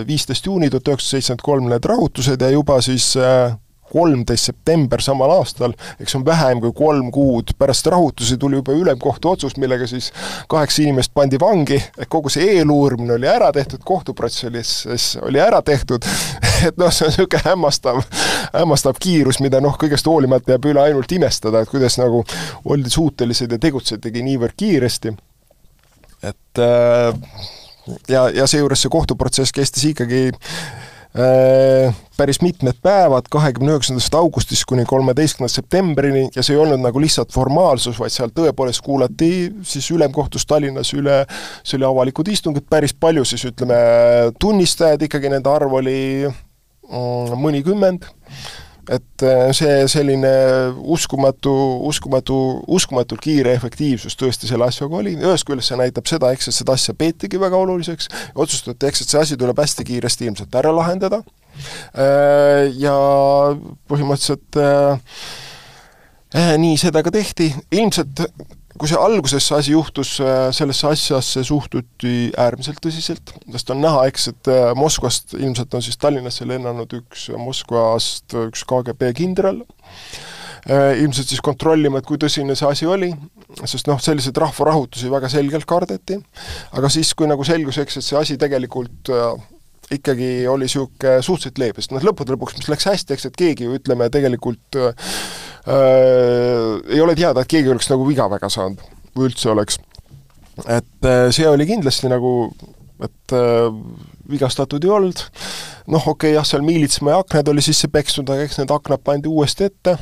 viisteist 0.08 0.48
juuni 0.48 0.70
tuhat 0.72 0.88
üheksasada 0.90 1.20
seitsekümmend 1.20 1.44
kolm, 1.46 1.68
need 1.70 1.86
rahutused 1.92 2.42
ja 2.42 2.50
juba 2.50 2.80
siis 2.82 3.12
kolmteist 3.92 4.48
september 4.50 5.02
samal 5.04 5.34
aastal, 5.36 5.74
eks 6.00 6.16
on 6.16 6.24
vähem 6.26 6.60
kui 6.62 6.72
kolm 6.76 7.10
kuud 7.12 7.52
pärast 7.58 7.86
rahutusi 7.92 8.38
tuli 8.40 8.58
juba 8.60 8.72
ülemkohtu 8.76 9.34
otsus, 9.34 9.56
millega 9.60 9.86
siis 9.90 10.10
kaheksa 10.48 10.82
inimest 10.86 11.12
pandi 11.14 11.40
vangi, 11.40 11.78
et 11.98 12.08
kogu 12.12 12.32
see 12.32 12.56
eeluurimine 12.56 13.16
oli 13.18 13.28
ära 13.28 13.52
tehtud, 13.52 13.84
kohtuprotsessis 13.84 15.06
oli 15.22 15.40
ära 15.42 15.62
tehtud, 15.66 16.08
et 16.68 16.80
noh, 16.80 16.92
see 16.92 17.08
on 17.08 17.12
niisugune 17.12 17.44
hämmastav, 17.44 18.00
hämmastav 18.54 19.00
kiirus, 19.02 19.42
mida 19.44 19.60
noh, 19.60 19.76
kõigest 19.80 20.08
hoolimata 20.08 20.56
jääb 20.56 20.70
üle 20.72 20.86
ainult 20.86 21.12
imestada, 21.12 21.62
et 21.62 21.72
kuidas 21.72 21.98
nagu 22.00 22.24
oldi 22.64 22.92
suutelised 22.92 23.52
ja 23.52 23.60
tegutsetigi 23.60 24.24
niivõrd 24.24 24.56
kiiresti, 24.56 25.16
et 26.22 26.62
äh, 26.62 27.12
ja, 28.08 28.28
ja 28.30 28.46
seejuures 28.46 28.82
see 28.84 28.92
kohtuprotsess 28.92 29.54
kestis 29.54 29.90
ikkagi 29.92 30.30
päris 31.12 32.38
mitmed 32.40 32.78
päevad, 32.82 33.26
kahekümne 33.30 33.74
üheksandast 33.74 34.14
augustist 34.16 34.64
kuni 34.68 34.86
kolmeteistkümnenda 34.88 35.52
septembrini 35.52 36.22
ja 36.32 36.44
see 36.44 36.56
ei 36.56 36.60
olnud 36.62 36.80
nagu 36.80 37.02
lihtsalt 37.02 37.34
formaalsus, 37.34 37.98
vaid 38.00 38.14
seal 38.14 38.32
tõepoolest 38.32 38.80
kuulati 38.84 39.32
siis 39.68 39.90
ülemkohtus 39.92 40.46
Tallinnas 40.48 40.94
üle, 40.96 41.22
see 41.64 41.76
oli 41.76 41.88
avalikud 41.88 42.32
istungid, 42.32 42.64
päris 42.70 42.96
palju 42.96 43.26
siis 43.28 43.44
ütleme, 43.50 43.76
tunnistajaid 44.40 45.04
ikkagi, 45.04 45.28
nende 45.34 45.52
arv 45.52 45.76
oli 45.82 45.98
mm, 46.24 47.36
mõnikümmend, 47.44 48.08
et 48.90 49.22
äh, 49.22 49.50
see 49.54 49.82
selline 49.90 50.30
uskumatu, 50.94 51.52
uskumatu, 51.86 52.36
uskumatult 52.66 53.22
kiire 53.22 53.54
efektiivsus 53.54 54.16
tõesti 54.18 54.50
selle 54.50 54.66
asjaga 54.66 54.98
oli, 54.98 55.14
ühest 55.20 55.46
küljest 55.46 55.70
see 55.70 55.78
näitab 55.78 56.10
seda, 56.10 56.32
eks, 56.34 56.50
et 56.50 56.56
seda 56.56 56.74
asja 56.74 56.94
peetigi 56.98 57.40
väga 57.40 57.60
oluliseks, 57.62 58.10
otsustati, 58.34 58.88
eks, 58.88 59.04
et 59.04 59.14
see 59.14 59.22
asi 59.22 59.38
tuleb 59.38 59.62
hästi 59.62 59.86
kiiresti 59.86 60.28
ilmselt 60.30 60.58
ära 60.58 60.74
lahendada. 60.74 61.22
Äh, 61.94 62.72
ja 62.80 62.96
põhimõtteliselt 63.90 64.58
äh, 64.58 65.22
nii 66.58 66.78
seda 66.80 67.04
ka 67.04 67.12
tehti, 67.14 67.52
ilmselt 67.70 68.24
kui 68.82 68.90
see 68.90 68.98
alguses 68.98 69.44
see 69.46 69.54
asi 69.60 69.74
juhtus, 69.76 70.16
äh, 70.18 70.48
sellesse 70.50 70.88
asjasse 70.90 71.44
suhtuti 71.46 72.32
äärmiselt 72.42 72.80
tõsiselt, 72.82 73.30
sest 73.54 73.70
on 73.70 73.78
näha, 73.78 74.08
eks, 74.10 74.26
et 74.32 74.50
äh, 74.50 74.72
Moskvast 74.74 75.36
ilmselt 75.38 75.76
on 75.78 75.84
siis 75.86 76.00
Tallinnasse 76.02 76.48
lennanud 76.50 76.90
üks 76.98 77.28
Moskvast 77.38 78.34
üks 78.48 78.64
KGB 78.66 79.12
kindral, 79.20 79.60
äh, 80.66 80.98
ilmselt 80.98 81.30
siis 81.30 81.44
kontrollima, 81.46 82.02
et 82.02 82.08
kui 82.10 82.18
tõsine 82.18 82.58
see 82.58 82.72
asi 82.72 82.90
oli, 82.90 83.12
sest 83.62 83.86
noh, 83.86 84.02
selliseid 84.02 84.42
rahvarahutusi 84.42 85.12
väga 85.14 85.30
selgelt 85.30 85.68
kardeti, 85.70 86.18
aga 86.74 86.90
siis, 86.90 87.14
kui 87.14 87.30
nagu 87.30 87.46
selgus, 87.46 87.78
eks, 87.84 88.00
et 88.00 88.08
see 88.08 88.18
asi 88.18 88.38
tegelikult 88.40 89.14
ikkagi 89.92 90.48
oli 90.48 90.66
niisugune 90.66 91.20
suhteliselt 91.22 91.62
leebe, 91.62 91.82
sest 91.84 91.94
noh, 91.94 92.02
lõppude 92.02 92.34
lõpuks, 92.34 92.58
mis 92.58 92.70
läks 92.72 92.90
hästi, 92.90 93.14
eks, 93.14 93.30
et 93.30 93.38
keegi 93.38 93.70
ju 93.70 93.78
ütleme, 93.78 94.10
tegelikult 94.10 94.82
ei 95.66 97.00
ole 97.00 97.14
teada, 97.14 97.42
et 97.42 97.50
keegi 97.50 97.70
oleks 97.70 97.90
nagu 97.92 98.06
viga 98.08 98.26
väga 98.30 98.48
saanud 98.50 98.80
või 99.16 99.28
üldse 99.28 99.50
oleks. 99.52 99.78
et 100.66 101.06
äh, 101.08 101.28
see 101.32 101.48
oli 101.48 101.66
kindlasti 101.66 102.10
nagu, 102.12 102.52
et 103.02 103.36
äh, 103.36 103.68
vigastatud 104.30 104.84
ei 104.84 104.90
olnud, 104.90 105.22
noh 105.86 106.02
okei 106.02 106.32
okay,, 106.32 106.34
jah, 106.36 106.46
seal 106.46 106.64
miilitsmaja 106.66 107.22
aknad 107.24 107.48
oli 107.48 107.64
sisse 107.64 107.88
pekstud, 107.88 108.28
aga 108.30 108.46
eks 108.46 108.60
need 108.60 108.74
aknad 108.74 109.02
pandi 109.04 109.30
uuesti 109.30 109.68
ette, 109.70 109.96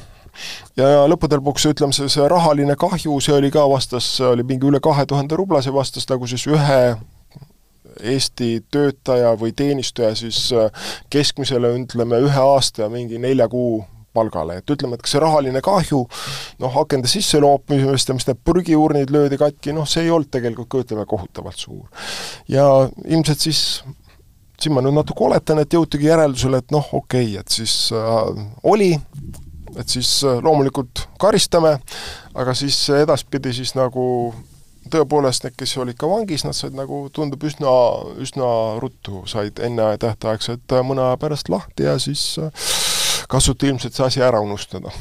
ja 0.79 1.07
lõppude 1.11 1.39
lõpuks 1.39 1.69
ütleme, 1.71 1.95
see, 1.97 2.11
see 2.13 2.27
rahaline 2.31 2.77
kahju, 2.81 3.21
see 3.23 3.37
oli 3.37 3.53
ka 3.55 3.67
vastas, 3.71 4.13
oli 4.25 4.47
mingi 4.47 4.69
üle 4.69 4.83
kahe 4.83 5.07
tuhande 5.07 5.39
rublase 5.39 5.73
vastas 5.75 6.09
nagu 6.11 6.29
siis 6.31 6.47
ühe 6.51 6.83
Eesti 8.01 8.63
töötaja 8.73 9.35
või 9.37 9.51
teenistuja 9.53 10.15
siis 10.17 10.47
äh, 10.57 10.71
keskmisele 11.13 11.73
ütleme 11.83 12.21
ühe 12.25 12.45
aasta 12.45 12.87
ja 12.87 12.89
mingi 12.89 13.19
nelja 13.21 13.49
kuu 13.51 13.83
palgale, 14.15 14.59
et 14.61 14.75
ütleme, 14.75 14.97
et 14.97 15.05
kas 15.05 15.15
see 15.15 15.23
rahaline 15.23 15.63
kahju 15.65 16.03
noh, 16.63 16.77
akende 16.83 17.11
sisse 17.11 17.41
loopimist 17.43 18.11
ja 18.11 18.17
mis 18.17 18.27
need 18.29 18.43
purgiurnid 18.45 19.13
löödi 19.15 19.39
katki, 19.41 19.75
noh 19.77 19.89
see 19.89 20.07
ei 20.07 20.13
olnud 20.15 20.31
tegelikult 20.33 20.71
ka 20.71 20.85
ütleme 20.85 21.07
kohutavalt 21.09 21.59
suur. 21.59 21.87
ja 22.49 22.67
ilmselt 23.07 23.47
siis 23.47 23.65
siin 24.61 24.77
ma 24.77 24.83
nüüd 24.85 24.97
natuke 24.97 25.25
oletan, 25.25 25.63
et 25.63 25.73
jõutigi 25.73 26.11
järeldusele, 26.11 26.61
et 26.61 26.75
noh, 26.75 26.87
okei 26.93 27.33
okay,, 27.33 27.41
et 27.41 27.55
siis 27.61 27.75
äh, 27.97 28.45
oli, 28.69 28.93
et 29.77 29.89
siis 29.89 30.19
äh, 30.29 30.41
loomulikult 30.45 31.07
karistame, 31.21 31.79
aga 32.35 32.55
siis 32.59 32.83
edaspidi 33.01 33.55
siis 33.57 33.75
nagu 33.79 34.05
tõepoolest 34.91 35.45
need, 35.45 35.57
kes 35.61 35.77
olid 35.81 35.99
ka 36.01 36.09
vangis, 36.11 36.45
nad 36.45 36.57
said 36.57 36.75
nagu, 36.77 37.05
tundub 37.15 37.43
üsna, 37.47 37.73
üsna 38.21 38.51
ruttu 38.83 39.25
said 39.31 39.61
ennetähtaegselt 39.63 40.77
mõne 40.87 41.05
aja 41.11 41.21
pärast 41.21 41.51
lahti 41.53 41.87
ja 41.89 41.99
siis 42.03 42.25
äh, 42.43 42.51
katsuti 43.31 43.71
ilmselt 43.71 43.97
see 43.97 44.07
asi 44.07 44.25
ära 44.27 44.41
unustada. 44.43 44.93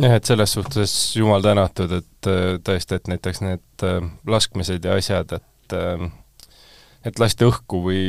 jah, 0.00 0.16
et 0.16 0.24
selles 0.24 0.56
suhtes 0.56 0.96
jumal 1.16 1.44
tänatud, 1.44 1.92
et 2.00 2.30
äh, 2.30 2.56
tõesti, 2.66 2.98
et 2.98 3.12
näiteks 3.14 3.44
need 3.44 3.86
äh, 3.86 4.02
laskmised 4.26 4.84
ja 4.84 4.98
asjad, 4.98 5.38
et 5.38 5.46
et 7.06 7.20
lasti 7.22 7.46
õhku 7.46 7.78
või 7.84 8.04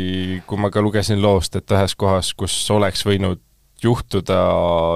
kui 0.49 0.57
ma 0.57 0.71
ka 0.73 0.81
lugesin 0.81 1.21
loost, 1.21 1.55
et 1.55 1.71
ühes 1.71 1.93
kohas, 1.95 2.33
kus 2.33 2.55
oleks 2.73 3.05
võinud 3.05 3.39
juhtuda 3.83 4.37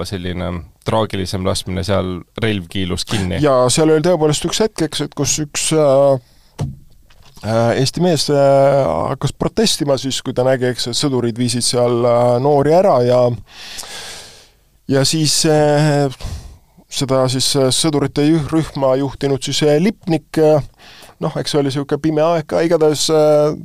selline 0.06 0.52
traagilisem 0.86 1.46
laskmine, 1.46 1.84
seal 1.86 2.20
relv 2.42 2.70
kiilus 2.70 3.06
kinni. 3.10 3.40
jaa, 3.44 3.66
seal 3.74 3.90
oli 3.90 4.06
tõepoolest 4.06 4.46
üks 4.50 4.62
hetk, 4.66 4.86
eks, 4.88 5.06
et 5.08 5.16
kus 5.18 5.38
üks 5.42 5.70
äh, 5.74 6.68
äh, 7.42 7.72
Eesti 7.82 8.04
mees 8.06 8.28
äh, 8.34 8.82
hakkas 9.12 9.34
protestima 9.34 9.98
siis, 10.02 10.22
kui 10.26 10.36
ta 10.38 10.46
nägi, 10.46 10.70
eks, 10.74 10.92
et 10.92 11.00
sõdurid 11.00 11.40
viisid 11.42 11.66
seal 11.66 12.06
äh, 12.06 12.36
noori 12.44 12.76
ära 12.78 13.00
ja 13.06 13.24
ja 14.88 15.06
siis 15.06 15.42
äh, 15.50 16.12
seda 16.90 17.26
siis 17.32 17.50
äh, 17.60 17.72
sõdurite 17.74 18.26
rühma 18.52 18.96
juhtinud 19.02 19.44
siis 19.44 19.64
äh, 19.66 19.80
Lipnik 19.82 20.38
äh, 20.42 20.62
noh, 21.24 21.36
eks 21.40 21.54
see 21.54 21.62
oli 21.62 21.72
niisugune 21.72 22.02
pime 22.02 22.24
aeg 22.26 22.48
ka, 22.50 22.62
igatahes 22.66 23.08
äh, 23.14 23.56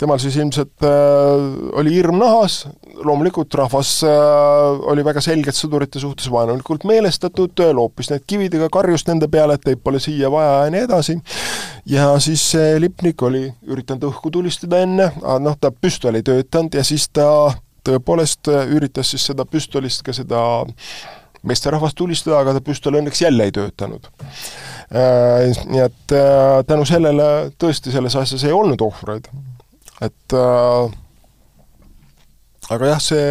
temal 0.00 0.20
siis 0.20 0.36
ilmselt 0.36 0.84
äh, 0.84 1.44
oli 1.80 1.94
hirm 1.96 2.18
nahas, 2.20 2.66
loomulikult 3.04 3.54
rahvas 3.58 3.98
äh, 4.06 4.88
oli 4.92 5.04
väga 5.06 5.22
selgelt 5.24 5.56
sõdurite 5.56 6.00
suhtes 6.02 6.28
vaenulikult 6.32 6.84
meelestatud, 6.88 7.64
loopis 7.76 8.12
need 8.12 8.26
kividega, 8.28 8.70
karjus 8.72 9.06
nende 9.08 9.28
peale, 9.32 9.56
et 9.56 9.64
teid 9.66 9.82
pole 9.84 10.00
siia 10.02 10.30
vaja 10.32 10.66
ja 10.66 10.72
nii 10.74 10.84
edasi, 10.88 11.18
ja 11.92 12.10
siis 12.22 12.44
see 12.54 12.74
Lipnik 12.82 13.22
oli 13.26 13.46
üritanud 13.66 14.10
õhku 14.10 14.32
tulistada 14.34 14.82
enne, 14.84 15.10
noh, 15.22 15.60
ta 15.60 15.72
püstol 15.72 16.18
ei 16.18 16.26
töötanud 16.26 16.76
ja 16.76 16.84
siis 16.86 17.08
ta 17.08 17.28
tõepoolest 17.86 18.50
üritas 18.74 19.14
siis 19.14 19.26
seda 19.30 19.46
püstolist 19.48 20.04
ka 20.06 20.14
seda 20.16 20.42
meesterahvast 21.46 21.96
tulistada, 21.98 22.40
aga 22.42 22.56
ta 22.56 22.62
püstol 22.64 22.98
õnneks 22.98 23.20
jälle 23.22 23.46
ei 23.46 23.54
töötanud. 23.54 24.08
Äh, 24.90 25.52
nii 25.70 25.82
et 25.84 26.14
äh, 26.14 26.62
tänu 26.66 26.86
sellele 26.88 27.52
tõesti 27.58 27.94
selles 27.94 28.16
asjas 28.18 28.44
ei 28.46 28.54
olnud 28.54 28.82
ohvreid 28.82 29.30
et 30.04 30.36
äh, 30.36 30.90
aga 32.74 32.90
jah, 32.92 33.00
see 33.00 33.24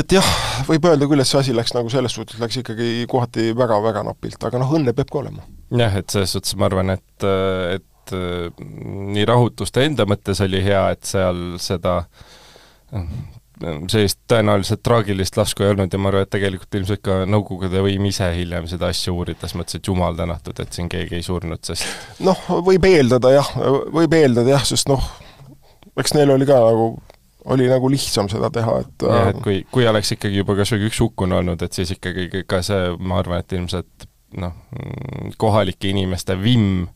et 0.00 0.14
jah, 0.14 0.30
võib 0.68 0.86
öelda 0.88 1.08
küll, 1.10 1.22
et 1.22 1.28
see 1.28 1.40
asi 1.42 1.56
läks 1.56 1.74
nagu 1.76 1.90
selles 1.92 2.14
suhtes, 2.16 2.38
läks 2.40 2.60
ikkagi 2.62 2.90
kohati 3.10 3.50
väga-väga 3.58 4.04
napilt, 4.06 4.40
aga 4.46 4.62
noh, 4.62 4.72
õnne 4.78 4.94
peab 4.96 5.12
ka 5.12 5.22
olema. 5.24 5.44
jah, 5.76 5.98
et 6.00 6.08
selles 6.12 6.36
suhtes 6.36 6.56
ma 6.56 6.70
arvan, 6.70 6.94
et, 6.96 7.28
et 7.76 7.86
nii 8.14 9.26
rahutuste 9.28 9.84
enda 9.86 10.06
mõttes 10.08 10.40
oli 10.44 10.62
hea, 10.64 10.86
et 10.94 11.04
seal 11.08 11.58
seda 11.62 12.00
sellist 13.90 14.18
tõenäoliselt 14.30 14.80
traagilist 14.82 15.36
lasku 15.36 15.64
ei 15.64 15.74
olnud 15.74 15.92
ja 15.92 16.00
ma 16.00 16.08
arvan, 16.08 16.24
et 16.24 16.32
tegelikult 16.32 16.78
ilmselt 16.78 17.02
ka 17.04 17.18
Nõukogude 17.28 17.82
võim 17.84 18.06
ise 18.08 18.30
hiljem 18.32 18.66
seda 18.70 18.88
asja 18.90 19.12
uurides 19.12 19.54
mõtles, 19.58 19.76
et 19.76 19.90
jumal 19.90 20.16
tänatud, 20.16 20.56
et 20.62 20.72
siin 20.72 20.88
keegi 20.90 21.18
ei 21.18 21.26
surnud, 21.26 21.60
sest 21.66 22.24
noh, 22.24 22.40
võib 22.64 22.86
eeldada 22.88 23.34
jah, 23.34 23.50
võib 23.92 24.16
eeldada 24.16 24.56
jah, 24.56 24.64
sest 24.66 24.88
noh, 24.90 25.04
eks 26.00 26.16
neil 26.16 26.32
oli 26.32 26.48
ka 26.48 26.56
nagu 26.70 26.94
oli 27.50 27.66
nagu 27.70 27.88
lihtsam 27.88 28.28
seda 28.32 28.50
teha, 28.52 28.78
et 28.84 29.04
jah, 29.06 29.28
et 29.32 29.42
kui, 29.44 29.60
kui 29.72 29.86
oleks 29.88 30.14
ikkagi 30.16 30.40
juba 30.40 30.56
kas 30.58 30.72
või 30.74 30.88
üks 30.88 31.00
hukkunu 31.04 31.38
olnud, 31.40 31.62
et 31.64 31.76
siis 31.76 31.92
ikkagi 31.96 32.44
ka 32.48 32.62
see, 32.64 32.94
ma 33.00 33.20
arvan, 33.20 33.44
et 33.44 33.56
ilmselt 33.56 34.08
noh, 34.40 34.56
kohalike 35.40 35.90
inimeste 35.90 36.36
vimm 36.40 36.88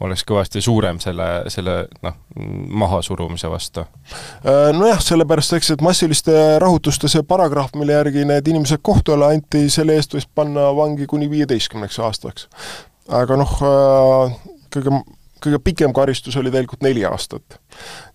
oleks 0.00 0.24
kõvasti 0.28 0.60
suurem 0.64 0.98
selle, 1.00 1.26
selle 1.52 1.76
noh, 2.04 2.16
mahasurumise 2.82 3.48
vastu? 3.50 3.86
Äh, 4.44 4.70
nojah, 4.76 5.00
sellepärast 5.02 5.56
eks, 5.56 5.72
et 5.76 5.84
massiliste 5.84 6.34
rahutuste 6.62 7.08
see 7.12 7.24
paragrahv, 7.26 7.76
mille 7.80 7.96
järgi 7.96 8.26
need 8.28 8.48
inimesed 8.52 8.82
kohtu 8.84 9.16
alla 9.16 9.32
anti, 9.32 9.66
selle 9.72 9.96
eest 9.96 10.16
võis 10.16 10.28
panna 10.28 10.68
vangi 10.76 11.08
kuni 11.08 11.30
viieteistkümneks 11.32 12.00
aastaks. 12.04 12.48
aga 13.08 13.38
noh, 13.40 13.58
äh, 13.62 14.36
kõige 14.74 15.00
kõige 15.46 15.58
pikem 15.62 15.92
karistus 15.94 16.36
oli 16.36 16.50
tegelikult 16.50 16.82
neli 16.82 17.04
aastat. 17.04 17.60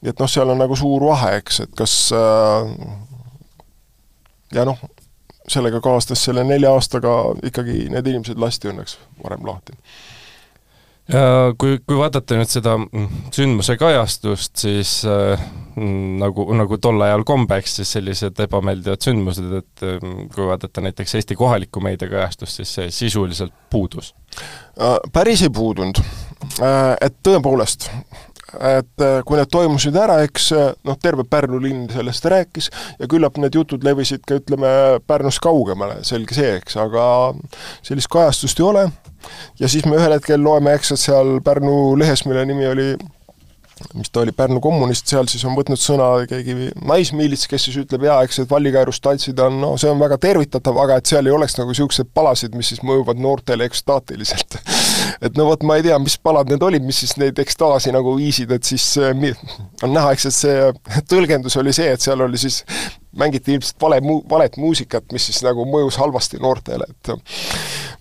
nii 0.01 0.09
et 0.13 0.19
noh, 0.19 0.29
seal 0.29 0.49
on 0.49 0.59
nagu 0.61 0.75
suur 0.75 1.05
vahe, 1.05 1.35
eks, 1.41 1.59
et 1.65 1.75
kas 1.77 1.93
äh, 2.13 2.71
ja 4.53 4.65
noh, 4.67 4.79
sellega 5.47 5.81
kaasnes 5.81 6.23
selle 6.23 6.43
nelja 6.43 6.71
aastaga 6.73 7.13
ikkagi 7.43 7.87
need 7.89 8.07
inimesed 8.07 8.39
lasti 8.39 8.69
õnneks 8.71 8.97
varem 9.23 9.45
lahti 9.47 9.77
kui, 11.09 11.79
kui 11.87 11.97
vaadata 11.97 12.37
nüüd 12.37 12.51
seda 12.51 12.77
mm, 12.79 13.25
sündmuse 13.35 13.75
kajastust, 13.79 14.53
siis 14.63 14.93
äh, 15.09 15.41
mm, 15.75 16.17
nagu, 16.21 16.45
nagu 16.57 16.77
tol 16.81 17.01
ajal 17.05 17.25
kombeks, 17.27 17.79
siis 17.79 17.93
sellised 17.97 18.39
ebameeldivad 18.45 19.03
sündmused, 19.03 19.51
et 19.61 19.85
äh, 19.87 19.97
kui 20.33 20.47
vaadata 20.47 20.83
näiteks 20.85 21.17
Eesti 21.19 21.37
kohaliku 21.39 21.83
meedia 21.83 22.09
kajastust, 22.11 22.61
siis 22.61 22.75
see 22.77 22.91
sisuliselt 22.95 23.55
puudus 23.69 24.13
äh,? 24.37 24.97
Päris 25.13 25.43
ei 25.47 25.53
puudunud 25.53 26.01
äh,, 26.01 26.95
et 27.01 27.17
tõepoolest, 27.27 27.89
et 28.59 29.03
äh, 29.03 29.19
kui 29.27 29.39
need 29.39 29.51
toimusid 29.51 29.95
ära, 29.99 30.19
eks 30.25 30.49
äh, 30.55 30.71
noh, 30.87 30.97
terve 31.01 31.25
Pärnu 31.27 31.59
linn 31.61 31.87
sellest 31.91 32.25
rääkis 32.31 32.71
ja 32.99 33.07
küllap 33.11 33.39
need 33.41 33.55
jutud 33.55 33.85
levisid 33.87 34.25
ka 34.27 34.39
ütleme, 34.41 34.71
Pärnust 35.07 35.41
kaugemale, 35.43 36.01
selge 36.07 36.37
see, 36.37 36.57
eks, 36.59 36.77
aga 36.81 37.05
sellist 37.85 38.11
kajastust 38.11 38.59
ei 38.59 38.67
ole. 38.67 38.85
Ja 39.61 39.69
siis 39.69 39.85
me 39.85 39.99
ühel 39.99 40.15
hetkel 40.15 40.41
loeme, 40.43 40.73
eks, 40.75 40.95
et 40.95 41.03
seal 41.03 41.37
Pärnu 41.45 41.95
lehes, 41.99 42.25
mille 42.25 42.45
nimi 42.49 42.67
oli 42.67 42.89
mis 43.97 44.11
ta 44.11 44.21
oli, 44.23 44.33
Pärnu 44.35 44.61
kommunist, 44.63 45.07
seal 45.11 45.27
siis 45.31 45.43
on 45.47 45.55
võtnud 45.57 45.79
sõna 45.81 46.09
keegi 46.29 46.71
naismiilits, 46.87 47.47
kes 47.51 47.67
siis 47.67 47.79
ütleb 47.83 48.05
jaa, 48.07 48.21
eks, 48.25 48.41
et 48.43 48.51
vallikäärust 48.51 49.03
tantsida 49.03 49.47
on, 49.49 49.59
no 49.63 49.73
see 49.81 49.91
on 49.91 50.01
väga 50.01 50.19
tervitatav, 50.21 50.77
aga 50.83 50.99
et 51.01 51.11
seal 51.11 51.27
ei 51.27 51.35
oleks 51.35 51.57
nagu 51.59 51.73
niisuguseid 51.73 52.11
palasid, 52.13 52.55
mis 52.57 52.71
siis 52.73 52.83
mõjuvad 52.87 53.21
noortele 53.21 53.67
ekstaatiliselt. 53.69 54.59
Et 55.25 55.35
no 55.37 55.45
vot, 55.45 55.61
ma 55.67 55.75
ei 55.77 55.83
tea, 55.85 55.97
mis 56.01 56.15
palad 56.21 56.49
need 56.49 56.63
olid, 56.65 56.83
mis 56.85 56.97
siis 57.03 57.11
neid 57.19 57.37
ekstaasi 57.41 57.91
nagu 57.93 58.13
viisid, 58.17 58.51
et 58.53 58.65
siis 58.65 58.85
on 59.85 59.93
näha, 59.93 60.13
eks, 60.15 60.27
et 60.29 60.35
see 60.35 61.01
tõlgendus 61.09 61.57
oli 61.61 61.73
see, 61.75 61.91
et 61.93 62.01
seal 62.01 62.21
oli 62.25 62.39
siis 62.41 62.61
mängiti 63.17 63.57
ilmselt 63.57 63.77
vale 63.81 63.99
mu-, 64.05 64.21
valet 64.29 64.57
muusikat, 64.61 65.09
mis 65.13 65.27
siis 65.29 65.41
nagu 65.45 65.65
mõjus 65.69 65.99
halvasti 66.01 66.41
noortele, 66.41 66.87
et 66.89 67.13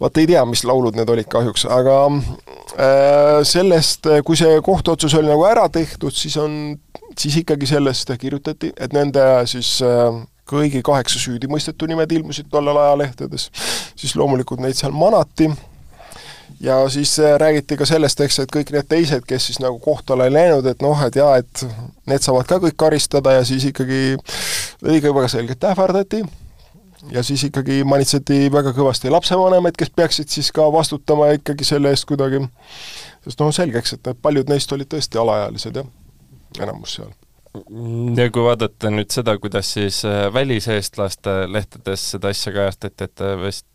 vaat 0.00 0.20
ei 0.20 0.28
tea, 0.30 0.42
mis 0.48 0.64
laulud 0.64 0.96
need 0.96 1.10
olid 1.12 1.28
kahjuks, 1.30 1.66
aga 1.68 1.96
äh, 2.08 3.40
sellest, 3.46 4.08
kui 4.24 4.38
see 4.38 4.60
kohtuotsus 4.64 5.14
oli 5.18 5.28
nagu 5.28 5.44
ära 5.48 5.66
tehtud, 5.72 6.14
siis 6.16 6.36
on, 6.40 6.54
siis 7.18 7.40
ikkagi 7.42 7.68
sellest 7.68 8.12
kirjutati, 8.20 8.72
et 8.80 8.96
nende 8.96 9.24
siis 9.50 9.76
äh, 9.84 10.22
kõigi 10.50 10.82
kaheksa 10.86 11.20
süüdimõistetu 11.22 11.88
nimed 11.90 12.12
ilmusid 12.16 12.48
tollal 12.50 12.80
ajalehtedes, 12.86 13.50
siis 13.98 14.16
loomulikult 14.18 14.62
neid 14.64 14.78
seal 14.78 14.96
manati. 14.96 15.50
Ja 16.60 16.82
siis 16.92 17.14
äh, 17.20 17.36
räägiti 17.40 17.76
ka 17.80 17.86
sellest, 17.88 18.20
eks, 18.20 18.42
et 18.42 18.50
kõik 18.52 18.72
need 18.74 18.88
teised, 18.88 19.24
kes 19.28 19.46
siis 19.48 19.60
nagu 19.62 19.78
kohtule 19.80 20.26
ei 20.28 20.34
läinud, 20.34 20.66
et 20.68 20.82
noh, 20.84 21.06
et 21.06 21.16
jaa, 21.16 21.38
et 21.40 21.64
need 22.10 22.24
saavad 22.24 22.48
ka 22.48 22.58
kõik 22.64 22.76
karistada 22.80 23.38
ja 23.38 23.46
siis 23.48 23.68
ikkagi 23.70 24.16
õige 24.84 25.12
väga 25.12 25.28
selgelt 25.32 25.64
ähvardati 25.70 26.24
ja 27.12 27.22
siis 27.26 27.44
ikkagi 27.48 27.80
manitseti 27.88 28.50
väga 28.52 28.74
kõvasti 28.76 29.12
lapsevanemaid, 29.12 29.76
kes 29.78 29.92
peaksid 29.96 30.28
siis 30.32 30.50
ka 30.54 30.66
vastutama 30.72 31.30
ikkagi 31.38 31.66
selle 31.66 31.92
eest 31.94 32.06
kuidagi, 32.08 32.42
sest 33.24 33.40
noh, 33.40 33.54
selgeks, 33.54 33.96
et 33.96 34.12
paljud 34.22 34.52
neist 34.52 34.72
olid 34.76 34.90
tõesti 34.90 35.20
alaealised, 35.20 35.80
jah, 35.80 35.90
enamus 36.60 36.98
seal. 36.98 37.12
Ja 38.14 38.28
kui 38.30 38.44
vaadata 38.46 38.92
nüüd 38.94 39.10
seda, 39.10 39.34
kuidas 39.42 39.72
siis 39.74 40.04
äh, 40.06 40.28
väliseestlaste 40.34 41.48
lehtedes 41.50 42.04
seda 42.12 42.30
asja 42.30 42.52
kajastati, 42.54 43.08
et 43.08 43.24
vist 43.42 43.66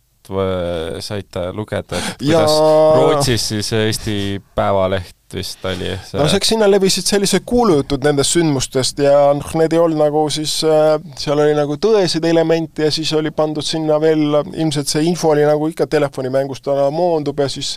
saite 1.06 1.42
lugeda, 1.54 2.00
et 2.00 2.16
kuidas 2.22 2.56
ja... 2.56 2.72
Rootsis 2.98 3.48
siis 3.52 3.74
Eesti 3.78 4.16
Päevaleht 4.56 5.25
vist 5.36 5.66
oli 5.68 5.92
see 6.08 6.20
no 6.20 6.28
eks 6.38 6.52
sinna 6.54 6.68
levisid 6.70 7.08
sellised 7.08 7.46
kuulujutud 7.48 8.06
nendest 8.06 8.36
sündmustest 8.36 9.02
ja 9.04 9.16
noh, 9.38 9.52
need 9.60 9.76
ei 9.76 9.82
olnud 9.82 10.02
nagu 10.02 10.26
siis 10.34 10.58
äh,, 10.68 10.96
seal 11.20 11.42
oli 11.44 11.56
nagu 11.58 11.78
tõeseid 11.82 12.26
elemente 12.30 12.88
ja 12.88 12.94
siis 12.94 13.12
oli 13.18 13.32
pandud 13.36 13.66
sinna 13.66 14.00
veel, 14.02 14.42
ilmselt 14.54 14.92
see 14.92 15.06
info 15.10 15.34
oli 15.34 15.46
nagu 15.48 15.70
ikka 15.72 15.88
telefonimängust 15.92 16.66
ta 16.66 16.90
moondub 16.94 17.40
ja 17.40 17.50
siis 17.52 17.76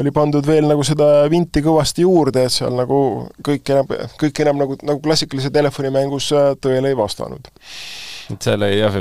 oli 0.00 0.12
pandud 0.14 0.46
veel 0.46 0.68
nagu 0.68 0.84
seda 0.86 1.26
vinti 1.30 1.62
kõvasti 1.64 2.04
juurde, 2.06 2.44
et 2.46 2.54
seal 2.54 2.76
nagu 2.78 2.98
kõik 3.44 3.72
enam, 3.74 3.94
kõik 4.20 4.42
enam 4.44 4.62
nagu, 4.62 4.78
nagu 4.86 5.02
klassikalise 5.04 5.52
telefonimängus 5.54 6.32
äh, 6.36 6.50
tõele 6.62 6.92
ei 6.92 6.98
vastanud. 6.98 7.48
et 8.32 8.42
seal 8.42 8.62
oli 8.62 8.80
jah, 8.80 8.98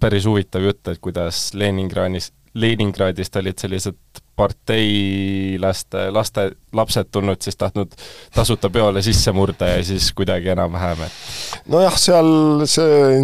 päris 0.00 0.26
huvitav 0.26 0.64
jutt, 0.66 0.82
et 0.88 1.00
kuidas 1.02 1.50
Leningradis, 1.54 2.32
Leningradist 2.54 3.36
olid 3.38 3.58
sellised 3.62 4.22
parteilaste, 4.40 6.08
laste, 6.16 6.48
lapsed 6.76 7.12
tulnud 7.12 7.44
siis 7.44 7.60
tahtnud 7.60 7.94
tasuta 8.34 8.72
peole 8.72 9.04
sisse 9.04 9.32
murda 9.36 9.74
ja 9.74 9.84
siis 9.84 10.10
kuidagi 10.16 10.54
enam-vähem, 10.56 11.06
et 11.06 11.70
nojah, 11.70 11.96
seal 12.00 12.66
see 12.70 13.16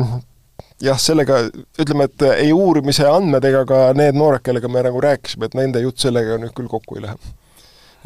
jah, 0.82 0.98
sellega 1.00 1.40
ütleme, 1.80 2.08
et 2.08 2.26
ei 2.36 2.52
uurimise 2.54 3.06
andmed 3.08 3.44
ega 3.48 3.64
ka 3.68 3.80
need 3.96 4.16
noored, 4.18 4.44
kellega 4.44 4.70
me 4.72 4.84
nagu 4.86 5.00
rääkisime, 5.02 5.48
et 5.48 5.58
nende 5.58 5.82
jutt 5.84 6.02
sellega 6.04 6.38
nüüd 6.40 6.54
küll 6.56 6.70
kokku 6.70 6.98
ei 6.98 7.06
lähe. 7.06 7.34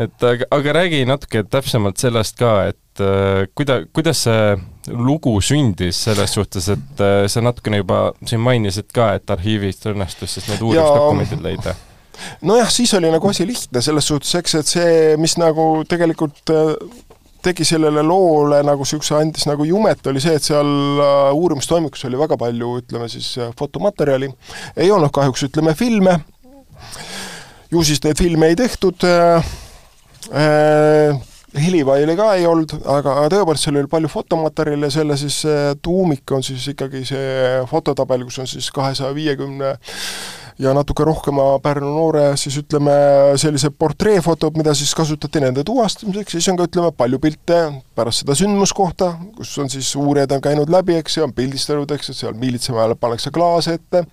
et 0.00 0.24
aga, 0.24 0.46
aga 0.56 0.76
räägi 0.80 1.02
natuke 1.08 1.42
täpsemalt 1.50 2.00
sellest 2.00 2.38
ka, 2.40 2.54
et 2.70 3.02
äh, 3.04 3.44
kuida-, 3.58 3.82
kuidas 3.92 4.24
see 4.24 4.54
lugu 4.88 5.34
sündis 5.44 5.98
selles 6.06 6.32
suhtes, 6.38 6.70
et 6.72 7.04
äh, 7.04 7.26
sa 7.28 7.42
natukene 7.44 7.82
juba 7.82 8.10
siin 8.24 8.40
mainisid 8.44 8.90
ka, 8.94 9.12
et 9.18 9.30
arhiivist 9.30 9.86
õnnestus 9.90 10.38
siis 10.38 10.48
need 10.48 10.62
uurimisdokumendid 10.64 11.44
leida? 11.44 11.76
Nojah, 12.46 12.70
siis 12.72 12.92
oli 12.94 13.10
nagu 13.12 13.28
asi 13.30 13.46
lihtne 13.48 13.82
selles 13.84 14.08
suhtes, 14.10 14.32
eks, 14.40 14.56
et 14.60 14.72
see, 14.74 14.90
mis 15.20 15.36
nagu 15.40 15.84
tegelikult 15.88 16.52
äh, 16.54 16.74
tegi 17.44 17.64
sellele 17.64 18.02
loole 18.04 18.60
nagu 18.66 18.84
niisuguse, 18.84 19.16
andis 19.16 19.46
nagu 19.48 19.64
jumet, 19.68 20.04
oli 20.10 20.22
see, 20.22 20.36
et 20.36 20.46
seal 20.46 20.70
äh, 21.00 21.30
uurimistoimikus 21.36 22.04
oli 22.08 22.20
väga 22.20 22.38
palju, 22.40 22.74
ütleme 22.82 23.08
siis, 23.12 23.32
fotomaterjali, 23.58 24.30
ei 24.76 24.92
olnud 24.92 25.12
kahjuks, 25.14 25.48
ütleme, 25.50 25.74
filme, 25.78 26.18
ju 27.72 27.82
siis 27.86 28.02
neid 28.04 28.20
filme 28.20 28.50
ei 28.50 28.58
tehtud 28.58 29.06
äh,, 29.08 29.50
äh, 30.34 31.26
helifaili 31.60 32.14
ka 32.18 32.32
ei 32.38 32.44
olnud, 32.46 32.76
aga 32.86 33.24
tõepoolest 33.32 33.66
seal 33.66 33.80
oli 33.80 33.90
palju 33.90 34.10
fotomaterjali 34.10 34.86
ja 34.86 34.94
selle 34.94 35.16
siis 35.18 35.40
tuumik 35.82 36.30
on 36.36 36.44
siis 36.46 36.68
ikkagi 36.70 37.02
see 37.08 37.56
fototabel, 37.70 38.22
kus 38.28 38.38
on 38.44 38.50
siis 38.50 38.68
kahesaja 38.74 39.10
viiekümne 39.16 39.72
ja 40.60 40.74
natuke 40.76 41.04
rohkema 41.08 41.54
Pärnu 41.64 41.88
noore 41.94 42.24
siis 42.40 42.58
ütleme, 42.60 42.92
sellised 43.40 43.76
portreefotod, 43.80 44.58
mida 44.60 44.74
siis 44.76 44.92
kasutati 44.96 45.40
nende 45.42 45.64
tuvastamiseks, 45.66 46.36
siis 46.36 46.50
on 46.52 46.60
ka 46.60 46.68
ütleme, 46.68 46.92
palju 46.96 47.20
pilte 47.22 47.60
pärast 47.96 48.24
seda 48.24 48.36
sündmuskohta, 48.38 49.14
kus 49.38 49.56
on 49.62 49.72
siis 49.72 49.88
uurijad 49.96 50.36
on 50.36 50.44
käinud 50.44 50.72
läbi, 50.72 50.98
eks 51.00 51.16
ju, 51.16 51.24
on 51.24 51.34
pildistanud, 51.36 51.90
eks, 51.96 52.12
et 52.12 52.20
seal 52.20 52.36
miilitsemäele 52.38 52.98
pannakse 53.00 53.32
klaas 53.32 53.70
ette, 53.72 54.04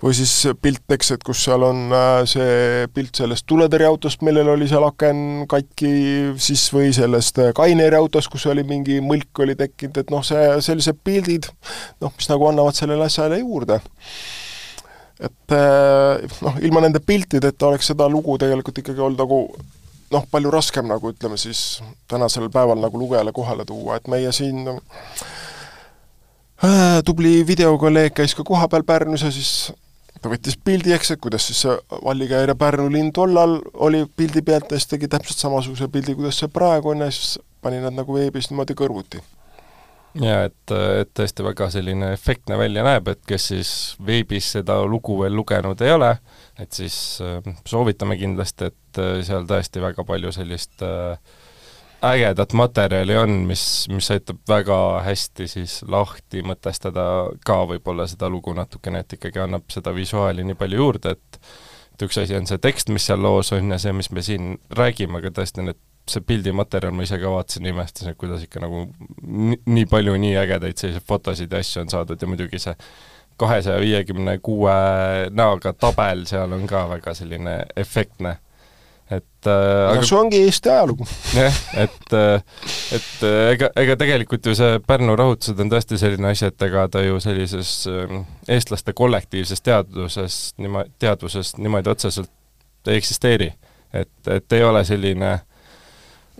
või 0.00 0.14
siis 0.16 0.32
pilt, 0.62 0.84
eks, 0.94 1.10
et 1.16 1.24
kus 1.26 1.42
seal 1.44 1.64
on 1.66 1.90
äh, 1.96 2.20
see 2.30 2.86
pilt 2.94 3.18
sellest 3.18 3.44
tuletõrjeautost, 3.50 4.22
millel 4.26 4.52
oli 4.54 4.68
seal 4.70 4.86
aken 4.86 5.24
katki, 5.50 5.90
siis 6.40 6.68
või 6.74 6.92
sellest 6.96 7.42
äh, 7.42 7.50
Kaineri 7.56 7.98
autost, 7.98 8.30
kus 8.30 8.46
oli 8.52 8.62
mingi 8.68 9.00
mõlk 9.04 9.42
oli 9.42 9.58
tekkinud, 9.58 9.98
et 10.04 10.14
noh, 10.14 10.22
see, 10.26 10.46
sellised 10.64 11.02
pildid, 11.04 11.50
noh, 12.00 12.14
mis 12.14 12.30
nagu 12.30 12.46
annavad 12.52 12.78
sellele 12.78 13.10
asjale 13.10 13.42
juurde 13.42 13.80
et 15.20 15.52
äh, 15.52 16.24
noh, 16.44 16.56
ilma 16.64 16.80
nende 16.84 17.00
piltideta 17.04 17.68
oleks 17.68 17.90
seda 17.92 18.08
lugu 18.08 18.38
tegelikult 18.40 18.78
ikkagi 18.80 19.02
olnud 19.04 19.20
nagu 19.20 19.38
noh, 20.14 20.24
palju 20.30 20.50
raskem 20.52 20.88
nagu 20.90 21.12
ütleme 21.12 21.36
siis 21.40 21.82
tänasel 22.10 22.48
päeval 22.52 22.80
nagu 22.80 22.98
lugejale 22.98 23.32
kohale 23.36 23.64
tuua, 23.68 23.96
et 24.00 24.08
meie 24.10 24.32
siin 24.34 24.58
äh, 24.70 24.78
tubli 27.06 27.46
videokolleeg 27.46 28.12
käis 28.16 28.34
ka 28.34 28.42
kohapeal 28.46 28.84
Pärnus 28.88 29.22
ja 29.26 29.32
siis 29.34 29.72
ta 30.20 30.28
võttis 30.32 30.56
pildi, 30.60 30.92
eks, 30.96 31.14
et 31.14 31.20
kuidas 31.22 31.46
siis 31.48 31.60
see 31.64 31.76
Vallikäire 32.04 32.54
Pärnu 32.58 32.88
linn 32.92 33.12
tollal 33.16 33.58
oli 33.86 34.04
pildi 34.16 34.42
pealt 34.46 34.72
ja 34.72 34.80
siis 34.80 34.90
tegi 34.94 35.08
täpselt 35.08 35.38
samasuguse 35.40 35.88
pildi, 35.92 36.16
kuidas 36.18 36.40
see 36.40 36.50
praegu 36.52 36.94
on 36.94 37.04
ja 37.06 37.10
siis 37.12 37.38
pani 37.60 37.80
nad 37.84 37.94
nagu 37.96 38.16
veebis 38.16 38.50
niimoodi 38.50 38.76
kõrvuti 38.76 39.20
jaa, 40.18 40.46
et, 40.48 40.72
et 40.74 41.12
tõesti 41.16 41.44
väga 41.46 41.68
selline 41.70 42.12
efektne 42.14 42.58
välja 42.58 42.84
näeb, 42.86 43.10
et 43.12 43.22
kes 43.28 43.50
siis 43.52 43.72
veebis 44.06 44.52
seda 44.56 44.80
lugu 44.86 45.20
veel 45.22 45.36
lugenud 45.36 45.80
ei 45.84 45.92
ole, 45.94 46.14
et 46.58 46.72
siis 46.74 46.96
äh, 47.24 47.38
soovitame 47.68 48.18
kindlasti, 48.20 48.70
et 48.72 49.00
äh, 49.02 49.20
seal 49.26 49.46
tõesti 49.50 49.82
väga 49.82 50.04
palju 50.08 50.32
sellist 50.34 50.82
äh, 50.86 51.16
ägedat 52.10 52.54
materjali 52.56 53.16
on, 53.20 53.42
mis, 53.48 53.64
mis 53.92 54.10
aitab 54.10 54.40
väga 54.48 54.78
hästi 55.04 55.48
siis 55.50 55.80
lahti 55.88 56.42
mõtestada 56.46 57.04
ka 57.46 57.62
võib-olla 57.68 58.08
seda 58.10 58.30
lugu 58.32 58.54
natukene, 58.56 59.04
et 59.04 59.18
ikkagi 59.18 59.42
annab 59.44 59.68
seda 59.72 59.92
visuaali 59.94 60.46
nii 60.46 60.58
palju 60.58 60.80
juurde, 60.84 61.18
et 61.18 61.44
et 62.00 62.06
üks 62.06 62.16
asi 62.16 62.32
on 62.32 62.46
see 62.48 62.56
tekst, 62.62 62.88
mis 62.88 63.04
seal 63.04 63.20
loos 63.20 63.50
on 63.52 63.74
ja 63.74 63.76
see, 63.80 63.92
mis 63.92 64.08
me 64.08 64.22
siin 64.24 64.54
räägime, 64.72 65.18
aga 65.20 65.34
tõesti 65.36 65.66
need 65.66 65.76
see 66.10 66.24
pildimaterjal, 66.26 66.94
ma 66.96 67.06
ise 67.06 67.18
ka 67.20 67.30
vaatasin 67.32 67.70
imestasin, 67.70 68.12
et 68.12 68.18
kuidas 68.20 68.42
ikka 68.44 68.62
nagu 68.64 68.84
nii, 69.22 69.60
nii 69.66 69.86
palju 69.90 70.16
nii 70.24 70.36
ägedaid 70.42 70.80
selliseid 70.80 71.06
fotosid 71.06 71.52
ja 71.52 71.62
asju 71.62 71.84
on 71.84 71.92
saadud 71.92 72.20
ja 72.20 72.28
muidugi 72.30 72.60
see 72.62 72.76
kahesaja 73.40 73.80
viiekümne 73.80 74.38
kuue 74.42 74.76
näoga 75.30 75.72
tabel 75.72 76.26
seal 76.28 76.52
on 76.52 76.66
ka 76.68 76.84
väga 76.90 77.14
selline 77.16 77.56
efektne. 77.76 78.36
et 79.10 79.46
äh, 79.50 79.90
aga 79.90 80.02
see 80.06 80.18
ongi 80.18 80.40
Eesti 80.46 80.70
ajalugu. 80.70 81.06
jah, 81.34 81.56
et, 81.84 82.12
äh, 82.14 82.42
et 82.98 83.24
äh, 83.26 83.38
ega, 83.54 83.70
ega 83.82 83.96
tegelikult 83.98 84.46
ju 84.46 84.54
see 84.54 84.78
Pärnu 84.86 85.16
rahutused 85.18 85.62
on 85.64 85.72
tõesti 85.72 85.98
selline 85.98 86.30
asi, 86.30 86.46
et 86.46 86.66
ega 86.68 86.84
ta 86.92 87.02
ju 87.02 87.18
sellises 87.22 87.72
äh, 87.90 88.18
eestlaste 88.48 88.94
kollektiivses 88.94 89.64
teadvuses, 89.66 90.38
niima-, 90.62 90.86
teadvuses 91.02 91.56
niimoodi 91.58 91.90
otseselt 91.90 92.30
ei 92.86 93.00
eksisteeri. 93.00 93.52
et, 93.92 94.12
et 94.30 94.52
ei 94.52 94.62
ole 94.64 94.84
selline 94.84 95.38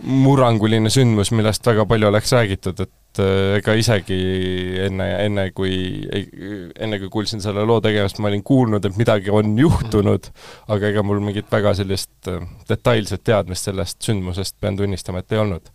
murranguline 0.03 0.89
sündmus, 0.91 1.31
millest 1.35 1.65
väga 1.67 1.85
palju 1.89 2.09
oleks 2.09 2.31
räägitud, 2.33 2.79
et 2.83 3.21
äh, 3.21 3.57
ega 3.59 3.75
isegi 3.77 4.17
enne, 4.85 5.07
enne 5.25 5.45
kui, 5.55 5.73
enne 6.11 6.99
kui 7.01 7.11
kuulsin 7.13 7.43
selle 7.43 7.65
loo 7.67 7.79
tegemist, 7.83 8.21
ma 8.21 8.31
olin 8.31 8.43
kuulnud, 8.45 8.85
et 8.87 8.97
midagi 8.99 9.33
on 9.33 9.53
juhtunud, 9.59 10.31
aga 10.73 10.91
ega 10.91 11.05
mul 11.05 11.21
mingit 11.23 11.51
väga 11.51 11.75
sellist 11.77 12.31
äh, 12.31 12.41
detailset 12.69 13.23
teadmist 13.27 13.69
sellest 13.69 14.01
sündmusest, 14.07 14.57
pean 14.61 14.79
tunnistama, 14.79 15.21
et 15.21 15.35
ei 15.35 15.43
olnud. 15.43 15.73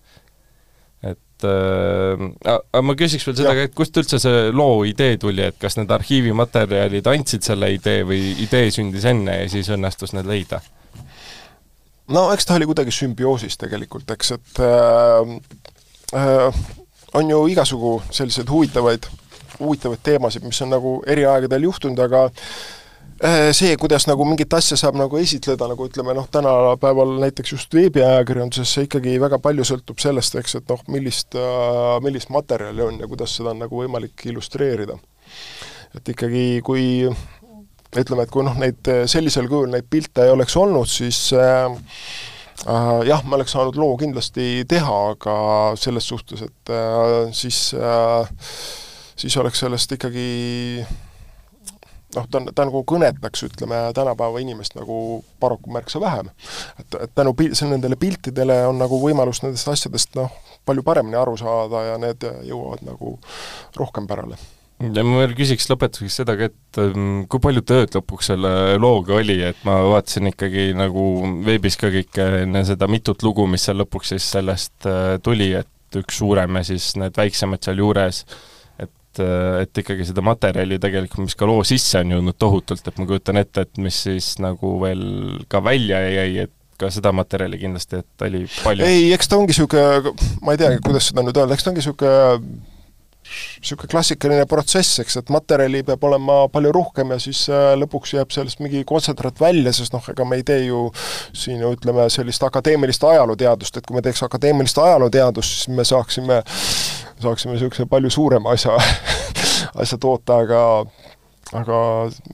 et 1.06 1.46
äh, 1.46 2.24
aga 2.50 2.82
ma 2.82 2.96
küsiks 2.98 3.26
veel 3.28 3.36
seda 3.38 3.54
ka, 3.54 3.68
et 3.68 3.76
kust 3.76 4.00
üldse 4.00 4.18
see 4.22 4.48
loo 4.54 4.80
idee 4.88 5.20
tuli, 5.22 5.44
et 5.46 5.60
kas 5.60 5.78
need 5.78 5.92
arhiivimaterjalid 5.92 7.12
andsid 7.12 7.46
selle 7.46 7.70
idee 7.76 8.02
või 8.08 8.32
idee 8.42 8.72
sündis 8.74 9.06
enne 9.06 9.42
ja 9.44 9.52
siis 9.52 9.70
õnnestus 9.76 10.16
need 10.16 10.26
leida? 10.26 10.62
No 12.08 12.30
eks 12.32 12.46
ta 12.46 12.56
oli 12.58 12.68
kuidagi 12.68 12.94
sümbioosis 12.94 13.58
tegelikult, 13.60 14.10
eks, 14.16 14.32
et 14.38 14.62
äh, 14.62 15.36
äh, 16.14 16.64
on 17.14 17.30
ju 17.30 17.44
igasugu 17.52 17.98
selliseid 18.10 18.50
huvitavaid, 18.50 19.06
huvitavaid 19.58 20.02
teemasid, 20.02 20.44
mis 20.44 20.62
on 20.62 20.74
nagu 20.76 20.98
eri 21.06 21.26
aegadel 21.26 21.70
juhtunud, 21.70 22.02
aga 22.06 22.26
Äh, 23.24 23.54
see, 23.56 23.72
kuidas 23.80 24.04
nagu 24.04 24.26
mingit 24.28 24.52
asja 24.52 24.76
saab 24.76 24.98
nagu 25.00 25.16
esitleda, 25.16 25.64
nagu 25.70 25.86
ütleme 25.88 26.12
noh, 26.12 26.26
tänapäeval 26.28 27.14
näiteks 27.22 27.54
just 27.54 27.72
veebiajakirjanduses 27.72 28.74
see 28.76 28.84
ikkagi 28.84 29.14
väga 29.22 29.38
palju 29.40 29.64
sõltub 29.64 30.02
sellest, 30.02 30.36
eks, 30.36 30.58
et 30.58 30.68
noh, 30.68 30.82
millist, 30.92 31.32
äh, 31.32 31.94
millist 32.04 32.28
materjali 32.34 32.84
on 32.84 32.98
ja 33.00 33.08
kuidas 33.08 33.32
seda 33.38 33.54
on 33.54 33.62
nagu 33.64 33.80
võimalik 33.80 34.26
illustreerida. 34.28 34.98
et 35.96 36.10
ikkagi, 36.12 36.60
kui 36.60 37.08
ütleme, 38.04 38.26
et 38.26 38.32
kui 38.32 38.44
noh, 38.46 38.56
neid 38.60 38.92
sellisel 39.08 39.48
kujul 39.50 39.70
neid 39.72 39.86
pilte 39.90 40.26
ei 40.26 40.32
oleks 40.34 40.56
olnud, 40.60 40.90
siis 40.90 41.30
äh, 41.36 41.68
jah, 43.06 43.24
ma 43.24 43.38
oleks 43.38 43.56
saanud 43.56 43.78
loo 43.80 43.96
kindlasti 44.00 44.64
teha, 44.68 44.98
aga 45.14 45.36
selles 45.80 46.08
suhtes, 46.08 46.44
et 46.46 46.74
äh, 46.74 47.32
siis 47.36 47.70
äh, 47.76 48.34
siis 49.16 49.36
oleks 49.36 49.60
sellest 49.60 49.92
ikkagi 49.92 50.28
noh, 52.16 52.26
ta 52.30 52.40
ta 52.54 52.66
nagu 52.68 52.82
kõnetaks, 52.88 53.44
ütleme, 53.48 53.80
tänapäeva 53.96 54.42
inimest 54.42 54.76
nagu 54.78 55.22
paraku 55.40 55.72
märksa 55.72 56.00
vähem. 56.00 56.30
et, 56.80 56.98
et 57.00 57.14
tänu 57.14 57.34
pi-, 57.34 57.52
nendele 57.68 57.96
piltidele 57.96 58.62
on 58.66 58.78
nagu 58.78 59.00
võimalus 59.02 59.42
nendest 59.44 59.68
asjadest 59.72 60.14
noh, 60.18 60.32
palju 60.64 60.84
paremini 60.86 61.16
aru 61.16 61.36
saada 61.40 61.84
ja 61.92 61.96
need 61.98 62.28
jõuavad 62.48 62.84
nagu 62.86 63.18
rohkem 63.76 64.06
pärale 64.06 64.38
ja 64.80 65.04
ma 65.06 65.22
veel 65.22 65.36
küsiks 65.38 65.68
lõpetuseks 65.70 66.18
seda 66.20 66.36
ka, 66.38 66.50
et 66.50 66.80
um, 66.82 67.22
kui 67.30 67.42
palju 67.42 67.62
tööd 67.66 67.94
lõpuks 67.96 68.32
selle 68.32 68.50
looga 68.82 69.16
oli, 69.20 69.38
et 69.48 69.62
ma 69.68 69.78
vaatasin 69.88 70.32
ikkagi 70.32 70.68
nagu 70.76 71.06
veebis 71.46 71.78
ka 71.80 71.92
kõike 71.94 72.26
enne 72.42 72.64
seda 72.68 72.88
mitut 72.90 73.24
lugu, 73.26 73.48
mis 73.50 73.64
seal 73.68 73.80
lõpuks 73.82 74.14
siis 74.14 74.28
sellest 74.36 74.88
uh, 74.90 75.16
tuli, 75.24 75.52
et 75.56 75.96
üks 75.96 76.20
suurem 76.20 76.60
ja 76.60 76.66
siis 76.66 76.92
need 77.00 77.16
väiksemad 77.16 77.64
sealjuures 77.64 78.24
et, 79.16 79.22
äh, 79.22 79.62
et 79.64 79.82
ikkagi 79.82 80.06
seda 80.08 80.24
materjali 80.24 80.78
tegelikult, 80.82 81.26
mis 81.26 81.38
ka 81.38 81.48
loo 81.48 81.64
sisse 81.66 82.00
on 82.02 82.12
jõudnud 82.16 82.38
tohutult, 82.38 82.84
et 82.86 83.00
ma 83.00 83.08
kujutan 83.08 83.40
ette, 83.40 83.66
et 83.66 83.82
mis 83.82 84.02
siis 84.06 84.36
nagu 84.42 84.76
veel 84.82 85.02
ka 85.48 85.62
välja 85.64 86.02
jäi, 86.04 86.46
et 86.46 86.52
ka 86.76 86.90
seda 86.92 87.12
materjali 87.16 87.58
kindlasti, 87.60 88.02
et 88.02 88.26
oli 88.26 88.44
palju. 88.60 88.84
ei, 88.84 89.12
eks 89.16 89.30
ta 89.32 89.38
ongi 89.40 89.54
niisugune, 89.54 90.16
ma 90.44 90.52
ei 90.52 90.60
teagi, 90.60 90.82
kuidas 90.84 91.08
seda 91.10 91.24
nüüd 91.24 91.38
öelda, 91.40 91.56
eks 91.56 91.64
ta 91.64 91.72
ongi 91.72 91.80
niisugune 91.80 92.74
niisugune 93.60 93.90
klassikaline 93.92 94.46
protsess, 94.50 95.00
eks, 95.02 95.18
et 95.20 95.32
materjali 95.34 95.82
peab 95.86 96.04
olema 96.08 96.38
palju 96.52 96.72
rohkem 96.76 97.14
ja 97.14 97.20
siis 97.22 97.44
äh, 97.52 97.72
lõpuks 97.80 98.16
jääb 98.16 98.34
sellest 98.34 98.62
mingi 98.64 98.84
kontsentraat 98.88 99.40
välja, 99.40 99.72
sest 99.76 99.96
noh, 99.96 100.04
ega 100.12 100.26
me 100.28 100.40
ei 100.40 100.46
tee 100.46 100.66
ju 100.66 100.86
siin 101.36 101.62
ju 101.64 101.72
ütleme, 101.76 102.08
sellist 102.12 102.46
akadeemilist 102.46 103.04
ajalooteadust, 103.04 103.80
et 103.80 103.86
kui 103.86 103.98
me 103.98 104.04
teeks 104.06 104.24
akadeemilist 104.26 104.78
ajalooteadust, 104.82 105.60
siis 105.60 105.76
me 105.76 105.84
saaksime 105.86 106.42
saaksime 107.22 107.54
niisuguse 107.54 107.86
palju 107.88 108.10
suurema 108.10 108.52
asja 108.52 108.76
asja 109.82 109.98
toota, 109.98 110.42
aga 110.44 110.62
aga 111.56 111.78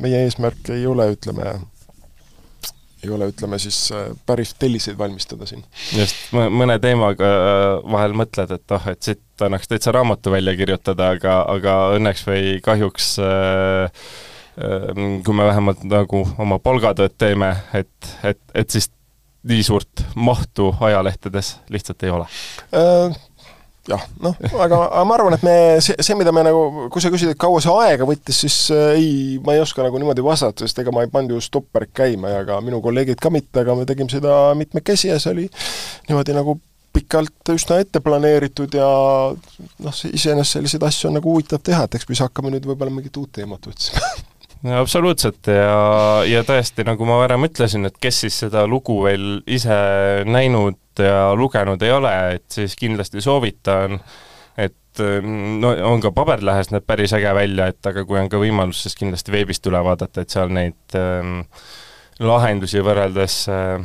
meie 0.01 0.25
eesmärk 0.27 0.73
ei 0.73 0.87
ole, 0.89 1.11
ütleme, 1.17 1.55
ei 3.03 3.11
ole, 3.11 3.29
ütleme 3.33 3.59
siis 3.59 3.79
äh, 3.93 4.11
päris 4.27 4.55
telliseid 4.59 4.99
valmistada 4.99 5.47
siin. 5.49 5.65
just, 5.97 6.19
mõne 6.33 6.79
teemaga 6.83 7.29
äh, 7.29 7.69
vahel 7.95 8.17
mõtled, 8.19 8.55
et 8.57 8.75
oh, 8.77 8.89
et 8.93 9.03
siit 9.03 9.43
annaks 9.43 9.71
täitsa 9.71 9.95
raamatu 9.95 10.35
välja 10.35 10.55
kirjutada, 10.59 11.13
aga, 11.17 11.41
aga 11.51 11.79
õnneks 11.99 12.27
või 12.29 12.59
kahjuks 12.65 13.15
äh, 13.23 14.05
kui 15.25 15.35
me 15.35 15.47
vähemalt 15.49 15.85
nagu 15.89 16.27
oma 16.43 16.59
palgatööd 16.61 17.15
teeme, 17.19 17.55
et, 17.75 18.11
et, 18.29 18.41
et 18.55 18.75
siis 18.75 18.91
nii 19.49 19.63
suurt 19.67 20.05
mahtu 20.15 20.69
ajalehtedes 20.81 21.57
lihtsalt 21.73 22.05
ei 22.07 22.13
ole? 22.15 22.27
Jah, 23.91 24.03
noh, 24.23 24.37
aga, 24.53 24.79
aga 24.87 25.05
ma 25.09 25.17
arvan, 25.17 25.37
et 25.37 25.45
me, 25.47 25.55
see, 25.83 25.97
see, 25.99 26.17
mida 26.19 26.33
me 26.35 26.45
nagu, 26.47 26.89
kui 26.93 27.03
sa 27.03 27.11
küsid, 27.13 27.33
et 27.35 27.41
kaua 27.41 27.63
see 27.63 27.73
aega 27.87 28.07
võttis, 28.09 28.43
siis 28.45 28.59
äh, 28.75 28.91
ei, 28.99 29.15
ma 29.43 29.57
ei 29.57 29.63
oska 29.63 29.83
nagu 29.85 29.99
niimoodi 29.99 30.25
vastata, 30.25 30.67
sest 30.67 30.83
ega 30.83 30.95
ma 30.95 31.05
ei 31.05 31.11
pannud 31.13 31.35
ju 31.35 31.43
stopperit 31.43 31.91
käima 31.97 32.31
ja 32.31 32.45
ka 32.49 32.61
minu 32.65 32.83
kolleegid 32.85 33.23
ka 33.23 33.33
mitte, 33.35 33.65
aga 33.65 33.77
me 33.79 33.87
tegime 33.89 34.13
seda 34.13 34.53
mitmekesi 34.59 35.11
ja 35.11 35.19
see 35.23 35.35
oli 35.35 35.49
niimoodi 36.09 36.37
nagu 36.39 36.59
pikalt 36.93 37.55
üsna 37.55 37.79
ette 37.83 38.03
planeeritud 38.05 38.75
ja 38.77 38.89
noh, 39.33 40.03
iseenesest 40.13 40.59
selliseid 40.59 40.85
asju 40.87 41.09
on 41.09 41.19
nagu 41.19 41.33
huvitav 41.33 41.63
teha, 41.65 41.87
et 41.87 41.97
eks 41.97 42.07
me 42.09 42.15
siis 42.15 42.27
hakkame 42.27 42.53
nüüd 42.53 42.69
võib-olla 42.69 42.93
mingit 42.95 43.17
uut 43.19 43.33
teemat 43.41 43.73
otsima. 43.73 44.05
No 44.63 44.77
absoluutselt 44.79 45.49
ja, 45.51 46.23
ja 46.23 46.45
tõesti, 46.47 46.85
nagu 46.87 47.03
ma 47.03 47.17
varem 47.19 47.49
ütlesin, 47.49 47.83
et 47.89 47.97
kes 47.99 48.21
siis 48.23 48.37
seda 48.45 48.63
lugu 48.71 49.01
veel 49.03 49.41
ise 49.51 49.75
näinud 50.23 50.79
ja 50.99 51.33
lugenud 51.39 51.83
ei 51.83 51.93
ole, 51.93 52.13
et 52.37 52.45
siis 52.53 52.77
kindlasti 52.77 53.23
soovitan, 53.25 54.01
et 54.59 55.03
no 55.63 55.73
on 55.89 56.03
ka 56.05 56.13
paberlehes 56.13 56.73
näeb 56.73 56.85
päris 56.87 57.15
äge 57.17 57.33
välja, 57.35 57.71
et 57.73 57.87
aga 57.89 58.05
kui 58.05 58.21
on 58.21 58.29
ka 58.33 58.41
võimalus, 58.43 58.83
siis 58.85 58.99
kindlasti 58.99 59.33
veebist 59.33 59.67
üle 59.71 59.81
vaadata, 59.85 60.25
et 60.25 60.35
seal 60.35 60.53
neid 60.53 60.99
ähm, 60.99 61.41
lahendusi 62.21 62.83
võrreldes 62.85 63.39
äh, 63.53 63.81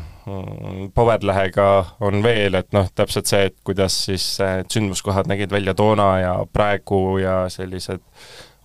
paberlehega 0.94 1.68
on 2.04 2.20
veel, 2.26 2.58
et 2.60 2.74
noh, 2.76 2.90
täpselt 2.96 3.30
see, 3.30 3.48
et 3.50 3.56
kuidas 3.68 3.96
siis 4.10 4.26
äh, 4.44 4.60
sündmuskohad 4.72 5.30
nägid 5.32 5.54
välja 5.54 5.74
toona 5.78 6.10
ja 6.20 6.36
praegu 6.54 7.18
ja 7.22 7.46
sellised 7.54 8.04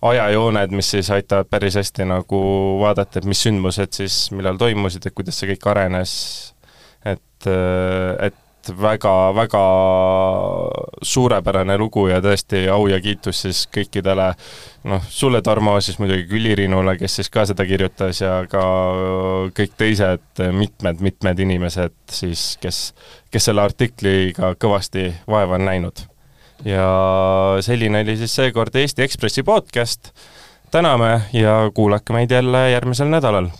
ajajooned, 0.03 0.73
mis 0.75 0.89
siis 0.91 1.09
aitavad 1.15 1.47
päris 1.49 1.77
hästi 1.79 2.07
nagu 2.09 2.41
vaadata, 2.81 3.21
et 3.21 3.29
mis 3.29 3.43
sündmused 3.45 3.95
siis 3.95 4.17
millal 4.35 4.59
toimusid, 4.59 5.07
et 5.07 5.15
kuidas 5.15 5.39
see 5.39 5.53
kõik 5.53 5.69
arenes, 5.71 6.15
et, 7.05 7.47
et 8.19 8.39
väga-väga 8.79 9.63
suurepärane 11.01 11.75
lugu 11.77 12.07
ja 12.07 12.21
tõesti 12.23 12.63
au 12.71 12.87
ja 12.87 12.99
kiitus 13.03 13.41
siis 13.45 13.65
kõikidele. 13.73 14.29
Noh, 14.87 15.03
sulle, 15.09 15.41
Tarmo, 15.43 15.75
siis 15.81 15.99
muidugi 15.99 16.27
Külli-Riinule, 16.29 16.95
kes 16.99 17.19
siis 17.19 17.31
ka 17.33 17.45
seda 17.49 17.65
kirjutas 17.67 18.21
ja 18.21 18.43
ka 18.49 18.63
kõik 19.57 19.75
teised 19.79 20.43
mitmed-mitmed 20.55 21.43
inimesed 21.43 21.95
siis, 22.11 22.53
kes, 22.63 22.81
kes 23.31 23.51
selle 23.51 23.63
artikliga 23.63 24.53
kõvasti 24.59 25.09
vaeva 25.27 25.59
on 25.59 25.67
näinud. 25.67 26.05
Ja 26.63 26.87
selline 27.65 28.05
oli 28.05 28.15
siis 28.19 28.35
seekord 28.35 28.75
Eesti 28.75 29.03
Ekspressi 29.03 29.43
podcast. 29.43 30.13
täname 30.71 31.21
ja 31.33 31.69
kuulake 31.73 32.13
meid 32.13 32.31
jälle 32.31 32.69
järgmisel 32.71 33.07
nädalal 33.07 33.51